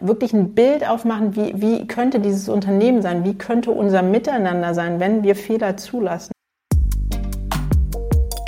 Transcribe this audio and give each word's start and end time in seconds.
wirklich 0.00 0.32
ein 0.32 0.54
Bild 0.54 0.88
aufmachen, 0.88 1.36
wie, 1.36 1.52
wie 1.60 1.86
könnte 1.86 2.20
dieses 2.20 2.48
Unternehmen 2.48 3.02
sein, 3.02 3.24
wie 3.24 3.34
könnte 3.34 3.70
unser 3.70 4.02
Miteinander 4.02 4.74
sein, 4.74 5.00
wenn 5.00 5.22
wir 5.22 5.36
Fehler 5.36 5.76
zulassen. 5.76 6.32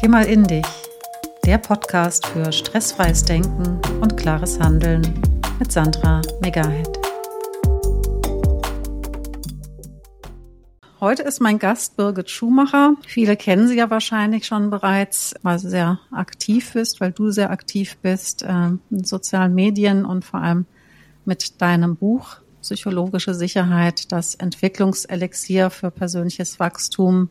Geh 0.00 0.08
mal 0.08 0.24
in 0.24 0.44
dich. 0.44 0.66
Der 1.44 1.58
Podcast 1.58 2.26
für 2.26 2.52
stressfreies 2.52 3.24
Denken 3.24 3.80
und 4.00 4.16
klares 4.16 4.58
Handeln 4.60 5.02
mit 5.58 5.72
Sandra 5.72 6.22
Megahead. 6.40 7.00
Heute 11.00 11.22
ist 11.22 11.40
mein 11.40 11.58
Gast 11.58 11.96
Birgit 11.96 12.28
Schumacher. 12.28 12.92
Viele 13.06 13.34
kennen 13.36 13.68
sie 13.68 13.76
ja 13.76 13.88
wahrscheinlich 13.88 14.46
schon 14.46 14.68
bereits, 14.68 15.34
weil 15.42 15.58
sie 15.58 15.70
sehr 15.70 15.98
aktiv 16.12 16.74
bist, 16.74 17.00
weil 17.00 17.12
du 17.12 17.30
sehr 17.30 17.50
aktiv 17.50 17.96
bist 18.02 18.42
äh, 18.42 18.68
in 18.90 19.04
sozialen 19.04 19.54
Medien 19.54 20.04
und 20.04 20.26
vor 20.26 20.42
allem 20.42 20.66
mit 21.30 21.62
deinem 21.62 21.94
Buch 21.94 22.38
Psychologische 22.60 23.34
Sicherheit, 23.34 24.10
das 24.10 24.34
Entwicklungselixier 24.34 25.70
für 25.70 25.92
persönliches 25.92 26.58
Wachstum 26.58 27.30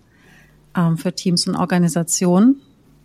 äh, 0.73 0.95
für 0.95 1.13
Teams 1.13 1.47
und 1.47 1.55
Organisationen, 1.57 2.61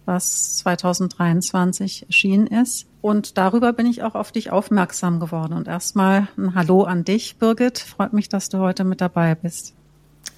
was 0.07 0.59
2023 0.59 2.07
erschienen 2.07 2.47
ist. 2.47 2.87
Und 3.03 3.37
darüber 3.37 3.73
bin 3.73 3.87
ich 3.87 4.05
auch 4.05 4.15
auf 4.15 4.31
dich 4.31 4.53
aufmerksam 4.53 5.19
geworden. 5.19 5.53
Und 5.53 5.67
erstmal 5.67 6.29
ein 6.39 6.55
Hallo 6.55 6.85
an 6.85 7.05
dich, 7.05 7.37
Birgit. 7.37 7.81
Freut 7.81 8.13
mich, 8.13 8.29
dass 8.29 8.49
du 8.49 8.59
heute 8.59 8.85
mit 8.85 9.01
dabei 9.01 9.35
bist. 9.35 9.75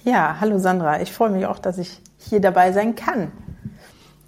Ja, 0.03 0.37
hallo 0.41 0.57
Sandra. 0.57 1.01
Ich 1.01 1.11
freue 1.13 1.29
mich 1.29 1.45
auch, 1.45 1.59
dass 1.59 1.77
ich 1.77 2.01
hier 2.17 2.41
dabei 2.41 2.73
sein 2.73 2.95
kann. 2.95 3.31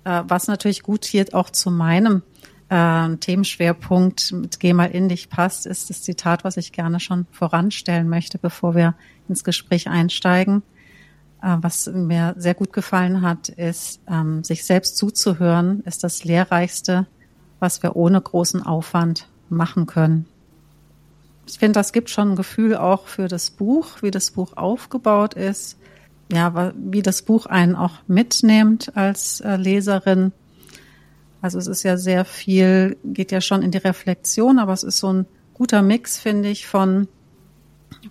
Äh, 0.05 0.21
was 0.27 0.47
natürlich 0.47 0.83
gut 0.83 1.05
hier 1.05 1.25
auch 1.33 1.49
zu 1.49 1.71
meinem 1.71 2.21
äh, 2.69 3.15
Themenschwerpunkt 3.17 4.31
mit 4.31 4.59
Geh 4.59 4.73
mal 4.73 4.85
in 4.85 5.09
dich 5.09 5.29
passt, 5.29 5.65
ist 5.65 5.89
das 5.89 6.03
Zitat, 6.03 6.43
was 6.43 6.57
ich 6.57 6.71
gerne 6.71 6.99
schon 6.99 7.25
voranstellen 7.31 8.09
möchte, 8.09 8.37
bevor 8.37 8.75
wir 8.75 8.95
ins 9.27 9.43
Gespräch 9.43 9.89
einsteigen. 9.89 10.63
Äh, 11.41 11.57
was 11.61 11.87
mir 11.87 12.35
sehr 12.37 12.53
gut 12.53 12.73
gefallen 12.73 13.21
hat, 13.21 13.49
ist, 13.49 14.01
ähm, 14.09 14.43
sich 14.43 14.65
selbst 14.65 14.97
zuzuhören, 14.97 15.81
ist 15.85 16.03
das 16.03 16.23
Lehrreichste, 16.23 17.07
was 17.59 17.83
wir 17.83 17.95
ohne 17.95 18.21
großen 18.21 18.63
Aufwand 18.63 19.27
machen 19.49 19.85
können. 19.85 20.25
Ich 21.47 21.57
finde, 21.57 21.79
das 21.79 21.93
gibt 21.93 22.09
schon 22.11 22.31
ein 22.31 22.35
Gefühl 22.35 22.77
auch 22.77 23.07
für 23.07 23.27
das 23.27 23.49
Buch, 23.49 24.01
wie 24.01 24.11
das 24.11 24.31
Buch 24.31 24.55
aufgebaut 24.55 25.33
ist. 25.33 25.77
Ja, 26.31 26.73
wie 26.75 27.01
das 27.01 27.23
Buch 27.23 27.47
einen 27.47 27.75
auch 27.75 27.95
mitnimmt 28.05 28.95
als 28.95 29.41
äh, 29.41 29.55
Leserin. 29.55 30.31
Also 31.41 31.57
es 31.57 31.67
ist 31.67 31.83
ja 31.83 31.97
sehr 31.97 32.25
viel, 32.25 32.97
geht 33.03 33.31
ja 33.31 33.41
schon 33.41 33.61
in 33.61 33.71
die 33.71 33.77
Reflexion, 33.77 34.59
aber 34.59 34.73
es 34.73 34.83
ist 34.83 34.97
so 34.97 35.13
ein 35.13 35.25
guter 35.53 35.81
Mix, 35.81 36.19
finde 36.19 36.49
ich, 36.49 36.67
von 36.67 37.07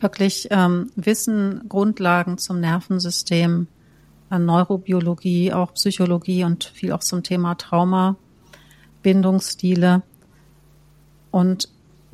wirklich 0.00 0.48
ähm, 0.50 0.90
Wissen, 0.96 1.68
Grundlagen 1.68 2.38
zum 2.38 2.60
Nervensystem, 2.60 3.68
äh, 4.30 4.38
Neurobiologie, 4.38 5.52
auch 5.52 5.74
Psychologie 5.74 6.44
und 6.44 6.64
viel 6.64 6.92
auch 6.92 7.00
zum 7.00 7.22
Thema 7.22 7.54
Trauma, 7.54 8.16
Bindungsstile. 9.02 10.02
Und 11.30 11.68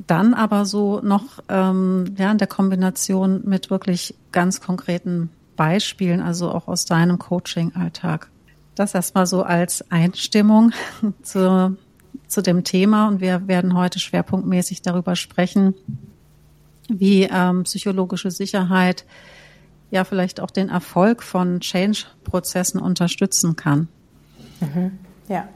dann 0.07 0.33
aber 0.33 0.65
so 0.65 0.99
noch 1.01 1.39
ähm, 1.49 2.15
ja, 2.17 2.31
in 2.31 2.37
der 2.37 2.47
Kombination 2.47 3.41
mit 3.45 3.69
wirklich 3.69 4.15
ganz 4.31 4.61
konkreten 4.61 5.29
Beispielen, 5.55 6.21
also 6.21 6.51
auch 6.51 6.67
aus 6.67 6.85
deinem 6.85 7.17
Coaching-Alltag. 7.17 8.29
Das 8.75 8.93
erstmal 8.93 9.25
so 9.25 9.43
als 9.43 9.89
Einstimmung 9.89 10.71
zu, 11.21 11.77
zu 12.27 12.41
dem 12.41 12.63
Thema. 12.63 13.07
Und 13.07 13.21
wir 13.21 13.47
werden 13.47 13.75
heute 13.75 13.99
schwerpunktmäßig 13.99 14.81
darüber 14.81 15.15
sprechen, 15.15 15.73
wie 16.87 17.23
ähm, 17.23 17.63
psychologische 17.63 18.31
Sicherheit 18.31 19.05
ja 19.91 20.03
vielleicht 20.03 20.39
auch 20.39 20.51
den 20.51 20.69
Erfolg 20.69 21.23
von 21.23 21.59
Change-Prozessen 21.59 22.79
unterstützen 22.79 23.55
kann. 23.55 23.87
Mhm. 24.59 24.99
Ja 25.27 25.47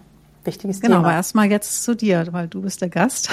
wichtiges 0.49 0.79
genau, 0.79 0.87
Thema. 0.87 0.97
Genau, 0.97 1.07
aber 1.09 1.15
erstmal 1.15 1.49
jetzt 1.49 1.83
zu 1.83 1.95
dir, 1.95 2.27
weil 2.31 2.47
du 2.47 2.61
bist 2.61 2.81
der 2.81 2.89
Gast. 2.89 3.29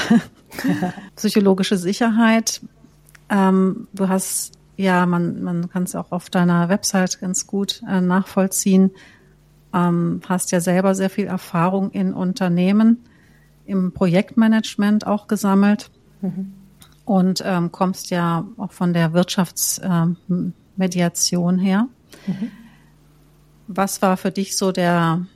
Psychologische 1.16 1.76
Sicherheit. 1.76 2.60
Ähm, 3.28 3.88
du 3.92 4.08
hast, 4.08 4.52
ja, 4.76 5.06
man, 5.06 5.42
man 5.42 5.70
kann 5.70 5.84
es 5.84 5.94
auch 5.94 6.12
auf 6.12 6.30
deiner 6.30 6.68
Website 6.68 7.20
ganz 7.20 7.46
gut 7.46 7.82
äh, 7.88 8.00
nachvollziehen. 8.00 8.90
Ähm, 9.76 10.22
hast 10.26 10.50
ja 10.52 10.60
selber 10.60 10.94
sehr 10.94 11.10
viel 11.10 11.26
Erfahrung 11.26 11.90
in 11.90 12.14
Unternehmen, 12.14 13.04
im 13.66 13.92
Projektmanagement 13.92 15.06
auch 15.06 15.26
gesammelt. 15.26 15.90
Mhm. 16.22 16.54
Und 17.04 17.42
ähm, 17.44 17.70
kommst 17.70 18.08
ja 18.10 18.46
auch 18.56 18.72
von 18.72 18.94
der 18.94 19.12
Wirtschaftsmediation 19.12 21.58
her. 21.58 21.88
Mhm. 22.26 22.50
Was 23.68 24.00
war 24.00 24.16
für 24.16 24.30
dich 24.30 24.56
so 24.56 24.72
der 24.72 25.26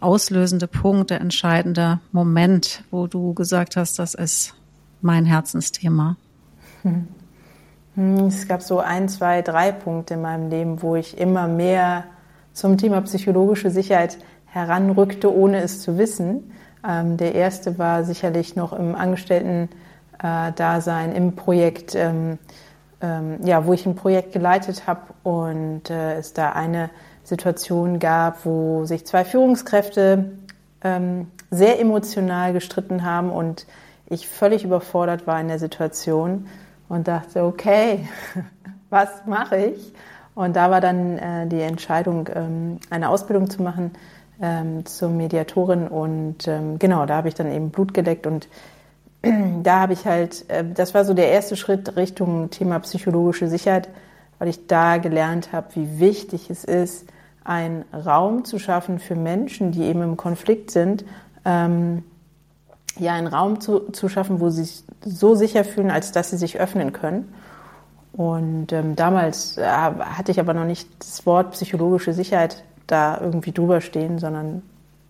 auslösende 0.00 0.68
Punkt, 0.68 1.10
der 1.10 1.20
entscheidende 1.20 1.98
Moment, 2.12 2.84
wo 2.90 3.08
du 3.08 3.34
gesagt 3.34 3.76
hast, 3.76 3.98
das 3.98 4.14
ist 4.14 4.54
mein 5.02 5.24
Herzensthema? 5.24 6.16
Hm. 6.82 7.08
Es 8.28 8.46
gab 8.46 8.62
so 8.62 8.78
ein, 8.78 9.08
zwei, 9.08 9.42
drei 9.42 9.72
Punkte 9.72 10.14
in 10.14 10.22
meinem 10.22 10.50
Leben, 10.50 10.82
wo 10.82 10.94
ich 10.94 11.18
immer 11.18 11.48
mehr 11.48 12.04
zum 12.58 12.76
Thema 12.76 13.00
psychologische 13.02 13.70
Sicherheit 13.70 14.18
heranrückte, 14.46 15.32
ohne 15.32 15.62
es 15.62 15.80
zu 15.80 15.96
wissen. 15.96 16.50
Ähm, 16.86 17.16
der 17.16 17.34
erste 17.36 17.78
war 17.78 18.02
sicherlich 18.02 18.56
noch 18.56 18.72
im 18.72 18.96
Angestellten-Dasein, 18.96 21.12
im 21.12 21.36
Projekt, 21.36 21.94
ähm, 21.94 22.40
ähm, 23.00 23.38
ja, 23.44 23.64
wo 23.64 23.74
ich 23.74 23.86
ein 23.86 23.94
Projekt 23.94 24.32
geleitet 24.32 24.88
habe 24.88 25.02
und 25.22 25.88
äh, 25.88 26.14
es 26.14 26.32
da 26.32 26.50
eine 26.50 26.90
Situation 27.22 28.00
gab, 28.00 28.44
wo 28.44 28.86
sich 28.86 29.06
zwei 29.06 29.24
Führungskräfte 29.24 30.32
sehr 31.50 31.80
emotional 31.80 32.52
gestritten 32.52 33.04
haben 33.04 33.30
und 33.30 33.66
ich 34.06 34.28
völlig 34.28 34.62
überfordert 34.62 35.26
war 35.26 35.40
in 35.40 35.48
der 35.48 35.58
Situation 35.58 36.46
und 36.88 37.08
dachte, 37.08 37.42
okay, 37.42 38.06
was 38.88 39.26
mache 39.26 39.56
ich? 39.56 39.92
Und 40.38 40.54
da 40.54 40.70
war 40.70 40.80
dann 40.80 41.18
äh, 41.18 41.48
die 41.48 41.60
Entscheidung, 41.60 42.28
ähm, 42.32 42.78
eine 42.90 43.08
Ausbildung 43.08 43.50
zu 43.50 43.60
machen 43.60 43.90
ähm, 44.40 44.86
zur 44.86 45.08
Mediatorin 45.08 45.88
und 45.88 46.46
ähm, 46.46 46.78
genau, 46.78 47.06
da 47.06 47.16
habe 47.16 47.26
ich 47.26 47.34
dann 47.34 47.50
eben 47.50 47.70
Blut 47.70 47.92
geleckt 47.92 48.24
und 48.24 48.46
da 49.64 49.80
habe 49.80 49.94
ich 49.94 50.04
halt, 50.04 50.48
äh, 50.48 50.62
das 50.64 50.94
war 50.94 51.04
so 51.04 51.12
der 51.12 51.30
erste 51.30 51.56
Schritt 51.56 51.96
Richtung 51.96 52.50
Thema 52.50 52.78
psychologische 52.78 53.48
Sicherheit, 53.48 53.88
weil 54.38 54.46
ich 54.46 54.68
da 54.68 54.98
gelernt 54.98 55.50
habe, 55.50 55.74
wie 55.74 55.98
wichtig 55.98 56.50
es 56.50 56.62
ist, 56.62 57.08
einen 57.42 57.84
Raum 57.92 58.44
zu 58.44 58.60
schaffen 58.60 59.00
für 59.00 59.16
Menschen, 59.16 59.72
die 59.72 59.82
eben 59.82 60.02
im 60.02 60.16
Konflikt 60.16 60.70
sind, 60.70 61.04
ähm, 61.44 62.04
ja, 62.96 63.12
einen 63.12 63.26
Raum 63.26 63.60
zu, 63.60 63.90
zu 63.90 64.08
schaffen, 64.08 64.38
wo 64.38 64.50
sie 64.50 64.62
sich 64.62 64.84
so 65.04 65.34
sicher 65.34 65.64
fühlen, 65.64 65.90
als 65.90 66.12
dass 66.12 66.30
sie 66.30 66.36
sich 66.36 66.60
öffnen 66.60 66.92
können. 66.92 67.34
Und 68.18 68.72
ähm, 68.72 68.96
damals 68.96 69.58
äh, 69.58 69.64
hatte 69.64 70.32
ich 70.32 70.40
aber 70.40 70.52
noch 70.52 70.64
nicht 70.64 70.88
das 70.98 71.24
Wort 71.24 71.52
psychologische 71.52 72.12
Sicherheit 72.12 72.64
da 72.88 73.20
irgendwie 73.20 73.52
drüber 73.52 73.80
stehen, 73.80 74.18
sondern 74.18 74.62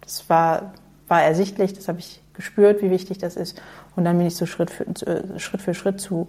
das 0.02 0.28
war, 0.28 0.74
war 1.08 1.22
ersichtlich, 1.22 1.72
das 1.72 1.88
habe 1.88 2.00
ich 2.00 2.20
gespürt, 2.34 2.82
wie 2.82 2.90
wichtig 2.90 3.16
das 3.16 3.36
ist. 3.36 3.62
Und 3.96 4.04
dann 4.04 4.18
bin 4.18 4.26
ich 4.26 4.36
so 4.36 4.44
Schritt 4.44 4.70
für 4.70 4.84
äh, 4.84 5.38
Schritt, 5.38 5.62
für 5.62 5.72
Schritt 5.72 6.02
zu, 6.02 6.26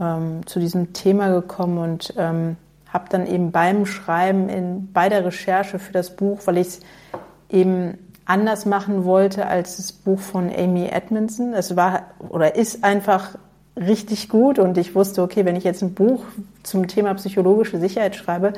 ähm, 0.00 0.46
zu 0.46 0.60
diesem 0.60 0.92
Thema 0.92 1.28
gekommen 1.30 1.78
und 1.78 2.14
ähm, 2.16 2.56
habe 2.92 3.06
dann 3.08 3.26
eben 3.26 3.50
beim 3.50 3.84
Schreiben, 3.84 4.48
in, 4.48 4.92
bei 4.92 5.08
der 5.08 5.24
Recherche 5.24 5.80
für 5.80 5.92
das 5.92 6.14
Buch, 6.14 6.42
weil 6.44 6.58
ich 6.58 6.68
es 6.68 6.80
eben 7.50 7.98
anders 8.26 8.64
machen 8.64 9.04
wollte 9.04 9.48
als 9.48 9.76
das 9.76 9.90
Buch 9.90 10.20
von 10.20 10.54
Amy 10.56 10.86
Edmondson. 10.86 11.52
Es 11.52 11.74
war 11.74 12.04
oder 12.28 12.54
ist 12.54 12.84
einfach 12.84 13.30
richtig 13.76 14.28
gut. 14.28 14.58
Und 14.58 14.78
ich 14.78 14.94
wusste, 14.94 15.22
okay, 15.22 15.44
wenn 15.44 15.56
ich 15.56 15.64
jetzt 15.64 15.82
ein 15.82 15.94
Buch 15.94 16.24
zum 16.62 16.88
Thema 16.88 17.14
psychologische 17.14 17.78
Sicherheit 17.78 18.16
schreibe, 18.16 18.52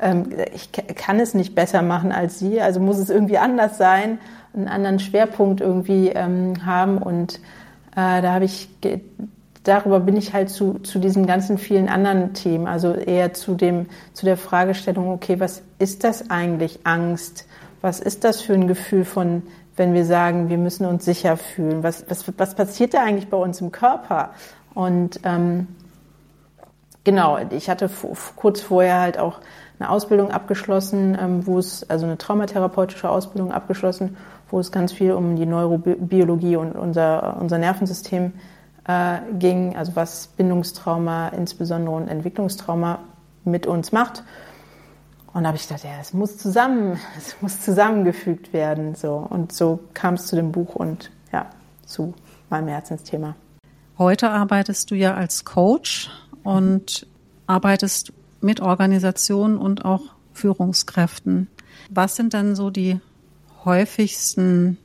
ähm, 0.00 0.26
ich 0.54 0.70
kann 0.72 1.20
es 1.20 1.34
nicht 1.34 1.54
besser 1.54 1.82
machen 1.82 2.12
als 2.12 2.38
sie, 2.38 2.60
also 2.60 2.80
muss 2.80 2.98
es 2.98 3.10
irgendwie 3.10 3.38
anders 3.38 3.78
sein, 3.78 4.18
einen 4.54 4.68
anderen 4.68 4.98
Schwerpunkt 4.98 5.60
irgendwie 5.60 6.08
ähm, 6.08 6.64
haben. 6.64 6.98
Und 6.98 7.36
äh, 7.96 8.22
da 8.22 8.34
habe 8.34 8.44
ich 8.44 8.68
darüber 9.68 10.00
bin 10.00 10.16
ich 10.16 10.32
halt 10.32 10.50
zu, 10.50 10.74
zu 10.80 10.98
diesen 10.98 11.26
ganzen 11.26 11.58
vielen 11.58 11.88
anderen 11.88 12.32
Themen, 12.32 12.66
also 12.66 12.94
eher 12.94 13.34
zu 13.34 13.54
dem, 13.54 13.86
zu 14.14 14.24
der 14.24 14.36
Fragestellung, 14.36 15.10
okay, 15.10 15.40
was 15.40 15.62
ist 15.78 16.04
das 16.04 16.30
eigentlich 16.30 16.80
Angst? 16.84 17.46
Was 17.80 18.00
ist 18.00 18.24
das 18.24 18.40
für 18.40 18.54
ein 18.54 18.66
Gefühl 18.66 19.04
von, 19.04 19.42
wenn 19.78 19.94
wir 19.94 20.04
sagen, 20.04 20.48
wir 20.48 20.58
müssen 20.58 20.86
uns 20.86 21.04
sicher 21.04 21.36
fühlen? 21.36 21.82
Was, 21.82 22.04
was, 22.08 22.24
was 22.36 22.54
passiert 22.54 22.94
da 22.94 23.02
eigentlich 23.02 23.30
bei 23.30 23.36
uns 23.36 23.60
im 23.60 23.72
Körper? 23.72 24.30
Und 24.74 25.20
ähm, 25.24 25.68
genau, 27.04 27.38
ich 27.50 27.70
hatte 27.70 27.90
kurz 28.36 28.60
vorher 28.60 29.00
halt 29.00 29.18
auch 29.18 29.40
eine 29.78 29.90
Ausbildung 29.90 30.30
abgeschlossen, 30.30 31.16
ähm, 31.20 31.46
wo 31.46 31.58
es, 31.58 31.88
also 31.88 32.06
eine 32.06 32.18
traumatherapeutische 32.18 33.08
Ausbildung 33.08 33.52
abgeschlossen, 33.52 34.16
wo 34.50 34.58
es 34.58 34.72
ganz 34.72 34.92
viel 34.92 35.12
um 35.12 35.36
die 35.36 35.46
Neurobiologie 35.46 36.56
und 36.56 36.72
unser, 36.72 37.36
unser 37.40 37.58
Nervensystem 37.58 38.32
äh, 38.86 39.18
ging, 39.38 39.76
also 39.76 39.94
was 39.94 40.28
Bindungstrauma, 40.36 41.28
insbesondere 41.28 41.94
und 41.94 42.08
Entwicklungstrauma 42.08 43.00
mit 43.44 43.66
uns 43.66 43.92
macht. 43.92 44.24
Und 45.38 45.44
da 45.44 45.50
habe 45.50 45.56
ich 45.56 45.68
gedacht, 45.68 45.84
ja, 45.84 46.00
es 46.00 46.12
muss 46.12 46.36
zusammen, 46.36 46.98
es 47.16 47.36
muss 47.40 47.60
zusammengefügt 47.60 48.52
werden. 48.52 48.96
So. 48.96 49.14
Und 49.14 49.52
so 49.52 49.78
kam 49.94 50.14
es 50.14 50.26
zu 50.26 50.34
dem 50.34 50.50
Buch 50.50 50.74
und 50.74 51.12
ja, 51.32 51.48
zu 51.86 52.12
meinem 52.50 52.66
Herzensthema. 52.66 53.36
Heute 53.98 54.30
arbeitest 54.30 54.90
du 54.90 54.96
ja 54.96 55.14
als 55.14 55.44
Coach 55.44 56.10
und 56.42 57.06
arbeitest 57.46 58.12
mit 58.40 58.60
Organisationen 58.60 59.58
und 59.58 59.84
auch 59.84 60.02
Führungskräften. 60.32 61.46
Was 61.88 62.16
sind 62.16 62.34
dann 62.34 62.56
so 62.56 62.70
die 62.70 62.98
häufigsten 63.64 64.76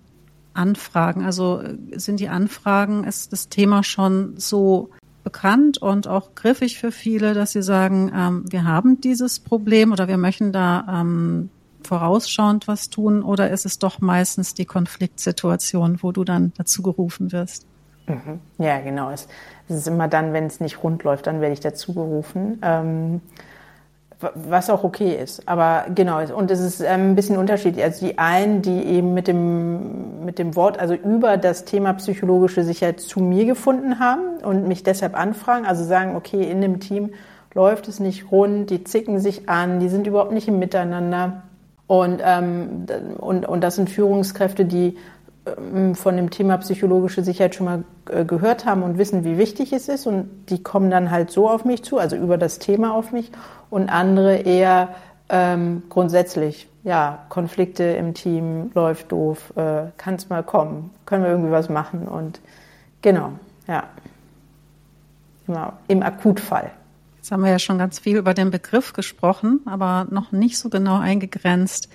Anfragen? 0.54 1.26
Also 1.26 1.64
sind 1.96 2.20
die 2.20 2.30
Anfragen, 2.30 3.06
ist 3.06 3.34
das 3.34 3.50
Thema 3.50 3.84
schon 3.84 4.38
so 4.38 4.92
bekannt 5.34 5.80
und 5.80 6.08
auch 6.08 6.36
griffig 6.36 6.78
für 6.78 6.92
viele, 6.92 7.34
dass 7.34 7.52
sie 7.52 7.64
sagen, 7.64 8.12
ähm, 8.16 8.46
wir 8.50 8.64
haben 8.64 9.02
dieses 9.02 9.40
Problem 9.40 9.92
oder 9.92 10.08
wir 10.08 10.18
möchten 10.18 10.54
da 10.54 10.86
ähm, 11.02 11.50
vorausschauend 11.84 12.68
was 12.68 12.90
tun 12.90 13.24
oder 13.24 13.50
ist 13.50 13.66
es 13.66 13.80
doch 13.80 14.00
meistens 14.00 14.54
die 14.54 14.66
Konfliktsituation, 14.66 16.02
wo 16.02 16.14
du 16.14 16.24
dann 16.24 16.54
dazu 16.56 16.82
gerufen 16.84 17.34
wirst? 17.34 17.66
Mhm. 18.08 18.40
Ja, 18.58 18.80
genau. 18.80 19.10
Es, 19.12 19.28
es, 19.68 19.78
ist 19.78 19.88
immer 19.88 20.08
dann, 20.08 20.32
wenn 20.34 20.46
es 20.46 20.60
nicht 20.60 20.84
rund 20.84 21.04
läuft, 21.04 21.28
dann 21.28 21.42
werde 21.42 21.54
ich 21.54 21.60
dazu 21.60 21.94
gerufen. 21.94 22.60
Ähm, 22.62 23.22
was 24.34 24.70
auch 24.70 24.84
okay 24.84 25.16
ist. 25.16 25.48
Aber 25.48 25.86
genau, 25.94 26.22
und 26.36 26.52
es 26.52 26.60
ist 26.60 26.82
ähm, 26.82 27.12
ein 27.12 27.16
bisschen 27.16 27.38
unterschiedlich. 27.38 27.84
Also 27.84 28.06
die 28.06 28.18
einen, 28.18 28.62
die 28.62 28.84
eben 28.84 29.14
mit 29.14 29.28
dem, 29.28 30.26
mit 30.26 30.40
dem 30.40 30.56
Wort, 30.56 30.80
also 30.80 30.94
über 30.94 31.38
das 31.38 31.66
Thema 31.66 31.94
psychologische 31.94 32.64
Sicherheit 32.64 33.00
zu 33.00 33.20
mir 33.20 33.46
gefunden 33.46 34.00
haben 34.00 34.38
und 34.44 34.68
mich 34.68 34.84
deshalb 34.84 35.18
anfragen, 35.18 35.66
also 35.66 35.84
sagen, 35.84 36.16
okay, 36.16 36.44
in 36.50 36.62
dem 36.62 36.80
Team 36.80 37.12
läuft 37.54 37.88
es 37.88 38.00
nicht 38.00 38.32
rund, 38.32 38.70
die 38.70 38.84
zicken 38.84 39.20
sich 39.20 39.50
an, 39.50 39.80
die 39.80 39.90
sind 39.90 40.08
überhaupt 40.08 40.32
nicht 40.32 40.48
im 40.48 40.60
Miteinander. 40.60 41.44
Und, 41.88 42.22
ähm, 42.24 42.86
und, 43.18 43.46
und 43.46 43.62
das 43.62 43.76
sind 43.76 43.90
Führungskräfte, 43.90 44.66
die 44.66 44.98
von 45.96 46.16
dem 46.16 46.30
Thema 46.30 46.58
psychologische 46.58 47.24
Sicherheit 47.24 47.56
schon 47.56 47.66
mal 47.66 47.84
äh, 48.10 48.24
gehört 48.24 48.66
haben 48.66 48.82
und 48.82 48.98
wissen, 48.98 49.26
wie 49.26 49.38
wichtig 49.38 49.74
es 49.74 49.90
ist. 49.90 50.08
Und 50.08 50.30
die 50.50 50.64
kommen 50.64 50.90
dann 50.90 51.12
halt 51.12 51.32
so 51.32 51.50
auf 51.50 51.66
mich 51.66 51.84
zu, 51.84 51.98
also 51.98 52.16
über 52.16 52.38
das 52.38 52.60
Thema 52.60 52.94
auf 52.94 53.12
mich. 53.12 53.32
Und 53.70 53.90
andere 53.90 54.38
eher 54.38 54.96
ähm, 55.30 55.84
grundsätzlich, 55.90 56.70
ja, 56.84 57.26
Konflikte 57.30 57.84
im 57.84 58.14
Team 58.14 58.72
läuft 58.74 59.12
doof, 59.12 59.52
äh, 59.58 59.86
kann 59.98 60.16
es 60.16 60.30
mal 60.30 60.44
kommen, 60.44 60.92
können 61.06 61.24
wir 61.24 61.32
irgendwie 61.32 61.52
was 61.52 61.70
machen. 61.70 62.08
Und 62.08 62.40
genau, 63.02 63.34
ja. 63.68 63.84
Immer 65.46 65.74
im 65.90 66.04
Akutfall. 66.04 66.72
Jetzt 67.18 67.32
haben 67.32 67.44
wir 67.44 67.52
ja 67.52 67.60
schon 67.60 67.78
ganz 67.78 68.00
viel 68.00 68.16
über 68.16 68.34
den 68.34 68.50
Begriff 68.50 68.94
gesprochen, 68.94 69.60
aber 69.66 70.08
noch 70.10 70.32
nicht 70.32 70.58
so 70.58 70.70
genau 70.70 71.00
eingegrenzt, 71.00 71.90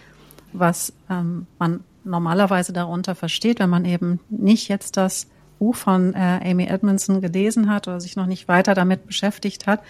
was 0.52 0.92
ähm, 1.08 1.46
man 1.58 1.80
normalerweise 2.08 2.72
darunter 2.72 3.14
versteht, 3.14 3.60
wenn 3.60 3.70
man 3.70 3.84
eben 3.84 4.20
nicht 4.28 4.68
jetzt 4.68 4.96
das 4.96 5.28
Buch 5.58 5.74
von 5.74 6.14
äh, 6.14 6.40
Amy 6.44 6.66
Edmondson 6.66 7.20
gelesen 7.20 7.70
hat 7.70 7.88
oder 7.88 8.00
sich 8.00 8.16
noch 8.16 8.26
nicht 8.26 8.48
weiter 8.48 8.74
damit 8.74 9.06
beschäftigt 9.06 9.66
hat. 9.66 9.82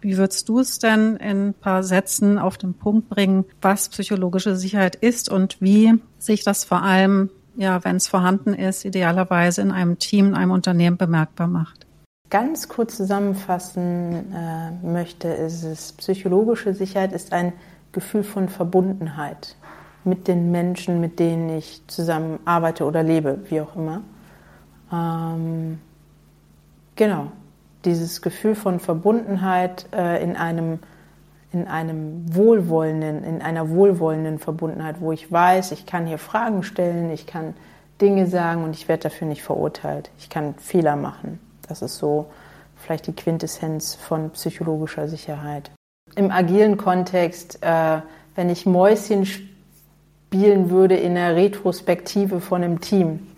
Wie 0.00 0.16
würdest 0.16 0.48
du 0.48 0.60
es 0.60 0.78
denn 0.78 1.16
in 1.16 1.48
ein 1.48 1.54
paar 1.54 1.82
Sätzen 1.82 2.38
auf 2.38 2.56
den 2.56 2.74
Punkt 2.74 3.08
bringen, 3.08 3.44
was 3.60 3.88
psychologische 3.88 4.54
Sicherheit 4.54 4.94
ist 4.94 5.28
und 5.28 5.60
wie 5.60 5.94
sich 6.18 6.44
das 6.44 6.64
vor 6.64 6.82
allem, 6.82 7.30
ja, 7.56 7.82
wenn 7.84 7.96
es 7.96 8.06
vorhanden 8.06 8.54
ist, 8.54 8.84
idealerweise 8.84 9.60
in 9.60 9.72
einem 9.72 9.98
Team, 9.98 10.28
in 10.28 10.34
einem 10.34 10.52
Unternehmen 10.52 10.96
bemerkbar 10.96 11.48
macht? 11.48 11.86
Ganz 12.30 12.68
kurz 12.68 12.96
zusammenfassen 12.96 14.32
äh, 14.32 14.70
möchte, 14.86 15.28
ist 15.28 15.64
es, 15.64 15.92
psychologische 15.92 16.74
Sicherheit 16.74 17.12
ist 17.12 17.32
ein 17.32 17.52
Gefühl 17.90 18.22
von 18.22 18.48
Verbundenheit 18.48 19.56
mit 20.08 20.28
den 20.28 20.50
Menschen, 20.50 21.00
mit 21.00 21.18
denen 21.18 21.50
ich 21.50 21.82
zusammen 21.86 22.38
arbeite 22.44 22.84
oder 22.84 23.02
lebe, 23.02 23.38
wie 23.48 23.60
auch 23.60 23.76
immer. 23.76 24.02
Ähm, 24.92 25.80
genau, 26.96 27.28
dieses 27.84 28.22
Gefühl 28.22 28.54
von 28.54 28.80
Verbundenheit 28.80 29.86
äh, 29.92 30.22
in 30.22 30.36
einem 30.36 30.78
in 31.50 31.66
einem 31.66 32.34
wohlwollenden, 32.34 33.24
in 33.24 33.40
einer 33.40 33.70
wohlwollenden 33.70 34.38
Verbundenheit, 34.38 35.00
wo 35.00 35.12
ich 35.12 35.32
weiß, 35.32 35.72
ich 35.72 35.86
kann 35.86 36.06
hier 36.06 36.18
Fragen 36.18 36.62
stellen, 36.62 37.10
ich 37.10 37.26
kann 37.26 37.54
Dinge 38.02 38.26
sagen 38.26 38.64
und 38.64 38.76
ich 38.76 38.86
werde 38.86 39.04
dafür 39.04 39.26
nicht 39.26 39.42
verurteilt. 39.42 40.10
Ich 40.18 40.28
kann 40.28 40.54
Fehler 40.56 40.96
machen. 40.96 41.40
Das 41.66 41.80
ist 41.80 41.96
so 41.96 42.26
vielleicht 42.76 43.06
die 43.06 43.14
Quintessenz 43.14 43.94
von 43.94 44.30
psychologischer 44.30 45.08
Sicherheit. 45.08 45.70
Im 46.16 46.30
agilen 46.30 46.76
Kontext, 46.76 47.58
äh, 47.62 48.00
wenn 48.34 48.50
ich 48.50 48.66
Mäuschen 48.66 49.24
spiele, 49.26 49.57
spielen 50.28 50.68
würde 50.68 50.94
in 50.94 51.14
der 51.14 51.36
Retrospektive 51.36 52.40
von 52.40 52.62
einem 52.62 52.82
Team, 52.82 53.28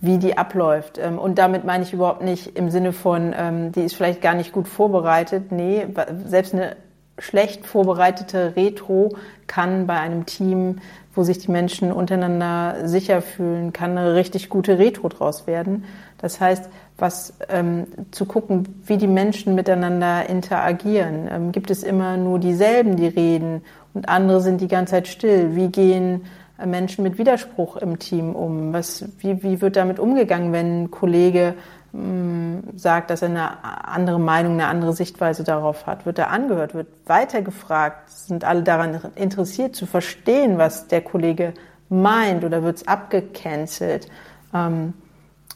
wie 0.00 0.18
die 0.18 0.36
abläuft. 0.36 0.98
Ähm, 0.98 1.16
und 1.16 1.38
damit 1.38 1.64
meine 1.64 1.84
ich 1.84 1.92
überhaupt 1.92 2.22
nicht 2.22 2.56
im 2.58 2.70
Sinne 2.70 2.92
von, 2.92 3.32
ähm, 3.38 3.70
die 3.70 3.82
ist 3.82 3.94
vielleicht 3.94 4.20
gar 4.20 4.34
nicht 4.34 4.50
gut 4.50 4.66
vorbereitet. 4.66 5.52
Nee, 5.52 5.86
selbst 6.26 6.52
eine 6.52 6.76
schlecht 7.20 7.64
vorbereitete 7.64 8.56
Retro 8.56 9.14
kann 9.46 9.86
bei 9.86 9.94
einem 10.00 10.26
Team, 10.26 10.80
wo 11.14 11.22
sich 11.22 11.38
die 11.38 11.52
Menschen 11.52 11.92
untereinander 11.92 12.88
sicher 12.88 13.22
fühlen, 13.22 13.72
kann 13.72 13.96
eine 13.96 14.16
richtig 14.16 14.48
gute 14.48 14.80
Retro 14.80 15.08
draus 15.08 15.46
werden. 15.46 15.84
Das 16.18 16.40
heißt, 16.40 16.68
was 16.96 17.34
ähm, 17.48 17.86
zu 18.12 18.24
gucken, 18.24 18.82
wie 18.86 18.96
die 18.96 19.08
Menschen 19.08 19.54
miteinander 19.54 20.28
interagieren. 20.28 21.28
Ähm, 21.30 21.52
gibt 21.52 21.70
es 21.70 21.82
immer 21.82 22.16
nur 22.16 22.38
dieselben, 22.38 22.96
die 22.96 23.08
reden 23.08 23.62
und 23.94 24.08
andere 24.08 24.40
sind 24.40 24.60
die 24.60 24.68
ganze 24.68 24.92
Zeit 24.92 25.08
still? 25.08 25.56
Wie 25.56 25.68
gehen 25.68 26.26
äh, 26.58 26.66
Menschen 26.66 27.02
mit 27.02 27.18
Widerspruch 27.18 27.76
im 27.76 27.98
Team 27.98 28.34
um? 28.34 28.72
Was, 28.72 29.04
wie, 29.18 29.42
wie 29.42 29.60
wird 29.60 29.76
damit 29.76 29.98
umgegangen, 29.98 30.52
wenn 30.52 30.84
ein 30.84 30.90
Kollege 30.92 31.54
mh, 31.92 32.02
mm, 32.02 32.62
sagt, 32.76 33.10
dass 33.10 33.22
er 33.22 33.28
eine 33.28 33.64
andere 33.64 34.20
Meinung, 34.20 34.52
eine 34.52 34.68
andere 34.68 34.92
Sichtweise 34.92 35.42
darauf 35.42 35.86
hat? 35.86 36.06
Wird 36.06 36.18
er 36.18 36.30
angehört? 36.30 36.74
Wird 36.74 36.88
weitergefragt? 37.06 38.08
Sind 38.08 38.44
alle 38.44 38.62
daran 38.62 39.00
interessiert 39.16 39.74
zu 39.74 39.86
verstehen, 39.86 40.58
was 40.58 40.86
der 40.86 41.00
Kollege 41.00 41.54
meint 41.88 42.44
oder 42.44 42.62
wird 42.62 42.76
es 42.76 42.88
abgecancelt? 42.88 44.08
Ähm, 44.52 44.94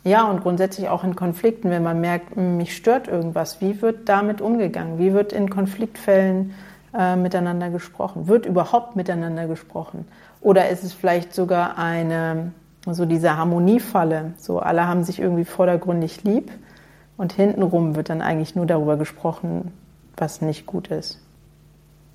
ja, 0.04 0.24
und 0.24 0.42
grundsätzlich 0.42 0.88
auch 0.88 1.04
in 1.04 1.16
Konflikten, 1.16 1.70
wenn 1.70 1.82
man 1.82 2.00
merkt, 2.00 2.36
hm, 2.36 2.56
mich 2.56 2.76
stört 2.76 3.08
irgendwas, 3.08 3.60
wie 3.60 3.82
wird 3.82 4.08
damit 4.08 4.40
umgegangen? 4.40 4.98
Wie 4.98 5.12
wird 5.12 5.32
in 5.32 5.50
Konfliktfällen 5.50 6.54
äh, 6.96 7.16
miteinander 7.16 7.70
gesprochen? 7.70 8.28
Wird 8.28 8.46
überhaupt 8.46 8.96
miteinander 8.96 9.46
gesprochen? 9.46 10.06
Oder 10.40 10.68
ist 10.68 10.84
es 10.84 10.92
vielleicht 10.92 11.34
sogar 11.34 11.78
eine, 11.78 12.52
so 12.86 13.04
diese 13.04 13.36
Harmoniefalle? 13.36 14.32
So 14.38 14.60
alle 14.60 14.86
haben 14.86 15.04
sich 15.04 15.20
irgendwie 15.20 15.44
vordergründig 15.44 16.24
lieb 16.24 16.50
und 17.16 17.32
hintenrum 17.32 17.96
wird 17.96 18.08
dann 18.08 18.22
eigentlich 18.22 18.54
nur 18.54 18.66
darüber 18.66 18.96
gesprochen, 18.96 19.72
was 20.16 20.40
nicht 20.40 20.66
gut 20.66 20.88
ist. 20.88 21.20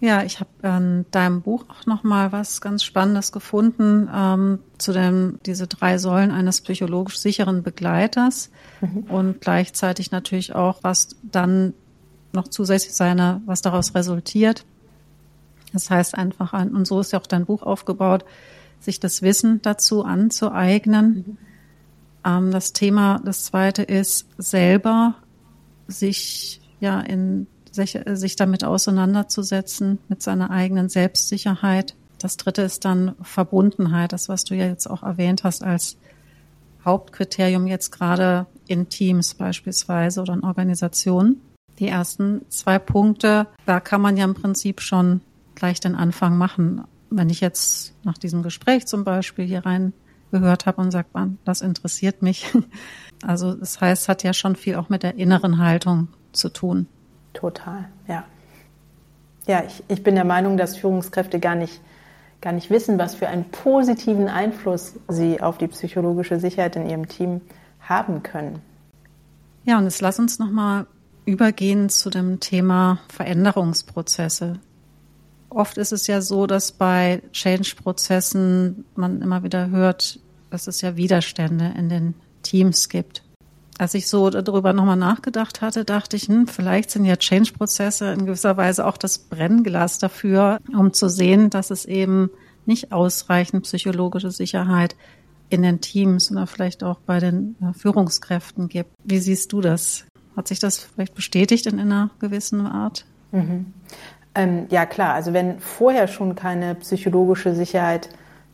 Ja, 0.04 0.22
ich 0.22 0.42
habe 0.42 0.50
in 0.64 1.06
deinem 1.12 1.42
Buch 1.42 1.64
auch 1.70 1.86
noch 1.86 2.04
mal 2.04 2.34
was 2.34 2.60
ganz 2.60 2.84
Spannendes 2.84 3.32
gefunden 3.32 4.10
ähm, 4.14 4.60
zu 4.78 4.92
dem 4.92 5.40
diese 5.46 5.66
drei 5.66 5.98
Säulen 5.98 6.32
eines 6.32 6.60
psychologisch 6.60 7.20
sicheren 7.20 7.64
Begleiters 7.64 8.52
mhm. 8.82 9.04
und 9.04 9.40
gleichzeitig 9.40 10.12
natürlich 10.12 10.56
auch 10.56 10.80
was 10.82 11.16
dann 11.22 11.74
noch 12.34 12.50
zusätzlich 12.50 12.94
seine 12.94 13.42
was 13.46 13.62
daraus 13.62 13.96
resultiert. 13.96 14.66
Das 15.72 15.90
heißt 15.90 16.16
einfach 16.16 16.52
an 16.52 16.76
und 16.76 16.86
so 16.86 17.00
ist 17.00 17.14
ja 17.14 17.22
auch 17.22 17.26
dein 17.26 17.46
Buch 17.46 17.64
aufgebaut, 17.64 18.26
sich 18.82 19.00
das 19.00 19.22
Wissen 19.22 19.62
dazu 19.62 20.04
anzueignen. 20.04 21.08
Mhm. 21.16 21.38
Ähm, 22.26 22.52
das 22.52 22.74
Thema, 22.74 23.22
das 23.24 23.46
zweite 23.46 23.84
ist 23.84 24.28
selber 24.38 25.16
sich 25.88 26.60
ja 26.82 27.00
in 27.00 27.48
sich, 27.74 28.00
sich 28.06 28.36
damit 28.36 28.64
auseinanderzusetzen, 28.64 30.00
mit 30.08 30.22
seiner 30.22 30.52
eigenen 30.52 30.90
Selbstsicherheit. 30.90 31.96
Das 32.20 32.38
dritte 32.38 32.62
ist 32.62 32.86
dann 32.86 33.16
Verbundenheit, 33.22 34.14
das, 34.14 34.30
was 34.30 34.44
du 34.44 34.56
ja 34.56 34.66
jetzt 34.66 34.88
auch 34.88 35.04
erwähnt 35.04 35.44
hast 35.44 35.64
als 35.64 35.98
Hauptkriterium 36.86 37.68
jetzt 37.68 37.92
gerade 37.92 38.46
in 38.68 38.90
Teams 38.90 39.34
beispielsweise 39.34 40.22
oder 40.22 40.34
in 40.34 40.44
Organisationen. 40.44 41.42
Die 41.80 41.88
ersten 41.88 42.42
zwei 42.50 42.78
Punkte, 42.80 43.48
da 43.66 43.80
kann 43.80 44.02
man 44.02 44.18
ja 44.18 44.26
im 44.26 44.36
Prinzip 44.36 44.82
schon 44.82 45.22
gleich 45.56 45.80
den 45.80 45.96
Anfang 45.96 46.38
machen. 46.38 46.84
Wenn 47.10 47.30
ich 47.30 47.42
jetzt 47.42 47.94
nach 48.04 48.18
diesem 48.18 48.44
Gespräch 48.44 48.86
zum 48.86 49.04
Beispiel 49.04 49.46
hier 49.46 49.66
rein 49.66 49.94
gehört 50.32 50.66
habe 50.66 50.82
und 50.82 50.92
sagt, 50.92 51.14
man, 51.14 51.38
das 51.46 51.62
interessiert 51.62 52.22
mich. 52.22 52.46
Also 53.26 53.54
das 53.54 53.80
heißt, 53.80 54.10
hat 54.10 54.24
ja 54.24 54.34
schon 54.34 54.58
viel 54.58 54.76
auch 54.76 54.90
mit 54.90 55.02
der 55.02 55.16
inneren 55.16 55.60
Haltung 55.60 56.10
zu 56.34 56.50
tun. 56.50 56.88
Total, 57.34 57.86
ja. 58.08 58.24
Ja, 59.46 59.64
ich, 59.66 59.84
ich 59.88 60.04
bin 60.04 60.16
der 60.16 60.24
Meinung, 60.24 60.56
dass 60.56 60.78
Führungskräfte 60.78 61.40
gar 61.40 61.56
nicht, 61.56 61.82
gar 62.40 62.54
nicht 62.54 62.70
wissen, 62.70 62.98
was 62.98 63.16
für 63.16 63.28
einen 63.28 63.46
positiven 63.46 64.30
Einfluss 64.30 64.96
sie 65.10 65.42
auf 65.42 65.58
die 65.58 65.68
psychologische 65.68 66.40
Sicherheit 66.40 66.76
in 66.76 66.90
ihrem 66.90 67.08
Team 67.08 67.42
haben 67.82 68.24
können. 68.24 68.62
Ja, 69.66 69.78
und 69.78 69.84
jetzt 69.86 70.02
lass 70.02 70.20
uns 70.20 70.40
nochmal 70.40 70.86
übergehen 71.26 71.90
zu 71.90 72.10
dem 72.10 72.40
Thema 72.40 73.00
Veränderungsprozesse. 73.10 74.60
Oft 75.50 75.78
ist 75.78 75.94
es 75.94 76.08
ja 76.08 76.22
so, 76.22 76.48
dass 76.48 76.72
bei 76.72 77.22
Change-Prozessen 77.32 78.86
man 78.96 79.22
immer 79.22 79.44
wieder 79.44 79.70
hört, 79.70 80.20
dass 80.50 80.68
es 80.68 80.82
ja 80.82 80.96
Widerstände 80.96 81.74
in 81.78 81.90
den 81.90 82.14
Teams 82.42 82.90
gibt. 82.90 83.23
Als 83.84 83.96
ich 83.96 84.08
so 84.08 84.30
darüber 84.30 84.72
nochmal 84.72 84.96
nachgedacht 84.96 85.60
hatte, 85.60 85.84
dachte 85.84 86.16
ich, 86.16 86.30
hm, 86.30 86.48
vielleicht 86.48 86.90
sind 86.90 87.04
ja 87.04 87.18
Change-Prozesse 87.18 88.14
in 88.14 88.26
gewisser 88.26 88.56
Weise 88.56 88.88
auch 88.88 88.96
das 88.96 89.18
Brennglas 89.18 90.00
dafür, 90.00 90.60
um 90.72 90.94
zu 90.94 91.10
sehen, 91.10 91.50
dass 91.50 91.70
es 91.70 91.84
eben 91.84 92.30
nicht 92.66 92.94
ausreichend 92.94 93.64
psychologische 93.64 94.32
Sicherheit 94.32 94.96
in 95.50 95.64
den 95.64 95.82
Teams 95.82 96.32
oder 96.32 96.48
vielleicht 96.48 96.82
auch 96.82 97.02
bei 97.02 97.20
den 97.20 97.58
äh, 97.62 97.78
Führungskräften 97.78 98.70
gibt. 98.70 98.92
Wie 99.04 99.20
siehst 99.20 99.52
du 99.52 99.60
das? 99.60 100.06
Hat 100.38 100.48
sich 100.48 100.60
das 100.60 100.78
vielleicht 100.78 101.14
bestätigt 101.14 101.66
in 101.66 101.78
einer 101.78 102.10
gewissen 102.20 102.66
Art? 102.66 103.04
Mhm. 103.34 103.74
Ähm, 104.34 104.68
ja, 104.70 104.86
klar. 104.86 105.14
Also 105.14 105.34
wenn 105.34 105.60
vorher 105.60 106.08
schon 106.08 106.36
keine 106.36 106.76
psychologische 106.76 107.54
Sicherheit 107.54 108.08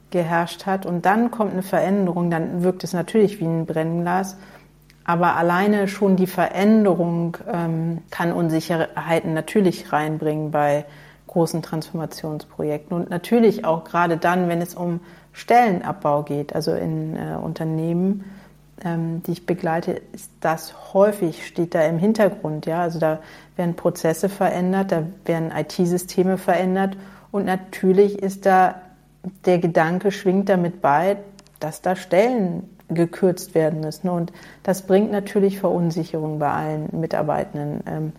geherrscht 0.09 0.65
hat 0.65 0.87
und 0.87 1.05
dann 1.05 1.29
kommt 1.29 1.53
eine 1.53 1.61
Veränderung, 1.61 2.31
dann 2.31 2.63
wirkt 2.63 2.83
es 2.83 2.93
natürlich 2.93 3.39
wie 3.39 3.45
ein 3.45 3.67
Brennglas. 3.67 4.35
Aber 5.05 5.35
alleine 5.35 5.87
schon 5.87 6.15
die 6.15 6.27
Veränderung 6.27 7.37
ähm, 7.51 7.99
kann 8.11 8.31
Unsicherheiten 8.31 9.33
natürlich 9.33 9.91
reinbringen 9.91 10.51
bei 10.51 10.85
großen 11.27 11.61
Transformationsprojekten 11.61 12.95
und 12.95 13.09
natürlich 13.09 13.63
auch 13.63 13.83
gerade 13.83 14.17
dann, 14.17 14.49
wenn 14.49 14.61
es 14.61 14.75
um 14.75 14.99
Stellenabbau 15.31 16.23
geht, 16.23 16.53
also 16.55 16.73
in 16.73 17.15
äh, 17.15 17.35
Unternehmen, 17.41 18.25
ähm, 18.83 19.21
die 19.23 19.33
ich 19.33 19.45
begleite, 19.45 20.01
ist 20.11 20.31
das 20.41 20.93
häufig, 20.93 21.45
steht 21.45 21.75
da 21.75 21.81
im 21.83 21.97
Hintergrund. 21.97 22.65
Ja? 22.65 22.81
Also 22.81 22.99
da 22.99 23.19
werden 23.55 23.75
Prozesse 23.75 24.29
verändert, 24.29 24.91
da 24.91 25.03
werden 25.25 25.51
IT-Systeme 25.55 26.37
verändert 26.37 26.97
und 27.31 27.45
natürlich 27.45 28.19
ist 28.19 28.45
da 28.45 28.75
der 29.45 29.59
Gedanke, 29.59 30.11
schwingt 30.11 30.49
damit 30.49 30.81
bei, 30.81 31.17
dass 31.59 31.81
da 31.81 31.95
Stellen 31.95 32.69
gekürzt 32.89 33.55
werden 33.55 33.81
müssen. 33.81 34.09
Und 34.09 34.33
das 34.63 34.83
bringt 34.83 35.11
natürlich 35.11 35.59
Verunsicherung 35.59 36.39
bei 36.39 36.51
allen 36.51 36.89
Mitarbeitenden. 36.91 37.83
Ähm, 37.87 38.13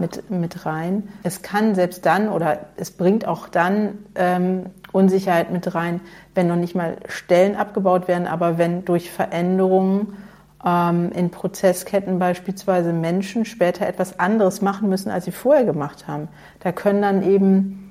mit, 0.00 0.30
mit 0.30 0.66
rein. 0.66 1.08
Es 1.22 1.42
kann 1.42 1.74
selbst 1.74 2.06
dann 2.06 2.28
oder 2.28 2.66
es 2.76 2.90
bringt 2.90 3.26
auch 3.26 3.48
dann 3.48 3.98
ähm, 4.14 4.66
Unsicherheit 4.92 5.50
mit 5.50 5.74
rein, 5.74 6.00
wenn 6.34 6.48
noch 6.48 6.56
nicht 6.56 6.74
mal 6.74 6.96
Stellen 7.08 7.56
abgebaut 7.56 8.08
werden, 8.08 8.26
aber 8.26 8.58
wenn 8.58 8.84
durch 8.84 9.10
Veränderungen 9.10 10.16
ähm, 10.64 11.10
in 11.12 11.30
Prozessketten 11.30 12.18
beispielsweise 12.18 12.92
Menschen 12.92 13.44
später 13.44 13.86
etwas 13.86 14.18
anderes 14.18 14.62
machen 14.62 14.88
müssen, 14.88 15.10
als 15.10 15.24
sie 15.24 15.32
vorher 15.32 15.64
gemacht 15.64 16.08
haben. 16.08 16.28
Da 16.60 16.72
können 16.72 17.02
dann 17.02 17.22
eben 17.22 17.85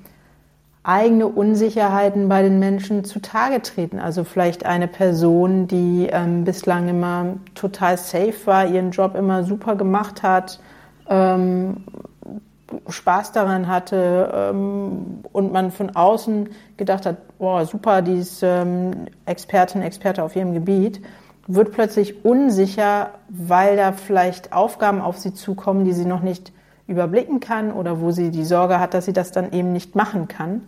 eigene 0.86 1.26
Unsicherheiten 1.26 2.28
bei 2.28 2.42
den 2.42 2.60
Menschen 2.60 3.04
zutage 3.04 3.60
treten. 3.60 3.98
Also 3.98 4.22
vielleicht 4.22 4.64
eine 4.64 4.86
Person, 4.86 5.66
die 5.66 6.08
ähm, 6.10 6.44
bislang 6.44 6.88
immer 6.88 7.34
total 7.56 7.98
safe 7.98 8.34
war, 8.44 8.66
ihren 8.66 8.92
Job 8.92 9.16
immer 9.16 9.42
super 9.42 9.74
gemacht 9.74 10.22
hat, 10.22 10.60
ähm, 11.08 11.78
Spaß 12.88 13.32
daran 13.32 13.66
hatte 13.66 14.32
ähm, 14.32 15.24
und 15.32 15.52
man 15.52 15.72
von 15.72 15.94
außen 15.94 16.50
gedacht 16.76 17.04
hat, 17.04 17.36
boah, 17.38 17.64
super, 17.64 18.00
die 18.00 18.18
ist 18.18 18.42
ähm, 18.44 18.92
Expertin, 19.24 19.82
Experte 19.82 20.22
auf 20.22 20.36
ihrem 20.36 20.52
Gebiet, 20.52 21.00
wird 21.48 21.72
plötzlich 21.72 22.24
unsicher, 22.24 23.10
weil 23.28 23.76
da 23.76 23.92
vielleicht 23.92 24.52
Aufgaben 24.52 25.00
auf 25.00 25.18
sie 25.18 25.34
zukommen, 25.34 25.84
die 25.84 25.92
sie 25.92 26.06
noch 26.06 26.22
nicht 26.22 26.52
überblicken 26.86 27.40
kann 27.40 27.72
oder 27.72 28.00
wo 28.00 28.12
sie 28.12 28.30
die 28.30 28.44
Sorge 28.44 28.78
hat, 28.78 28.94
dass 28.94 29.06
sie 29.06 29.12
das 29.12 29.32
dann 29.32 29.52
eben 29.52 29.72
nicht 29.72 29.96
machen 29.96 30.28
kann. 30.28 30.62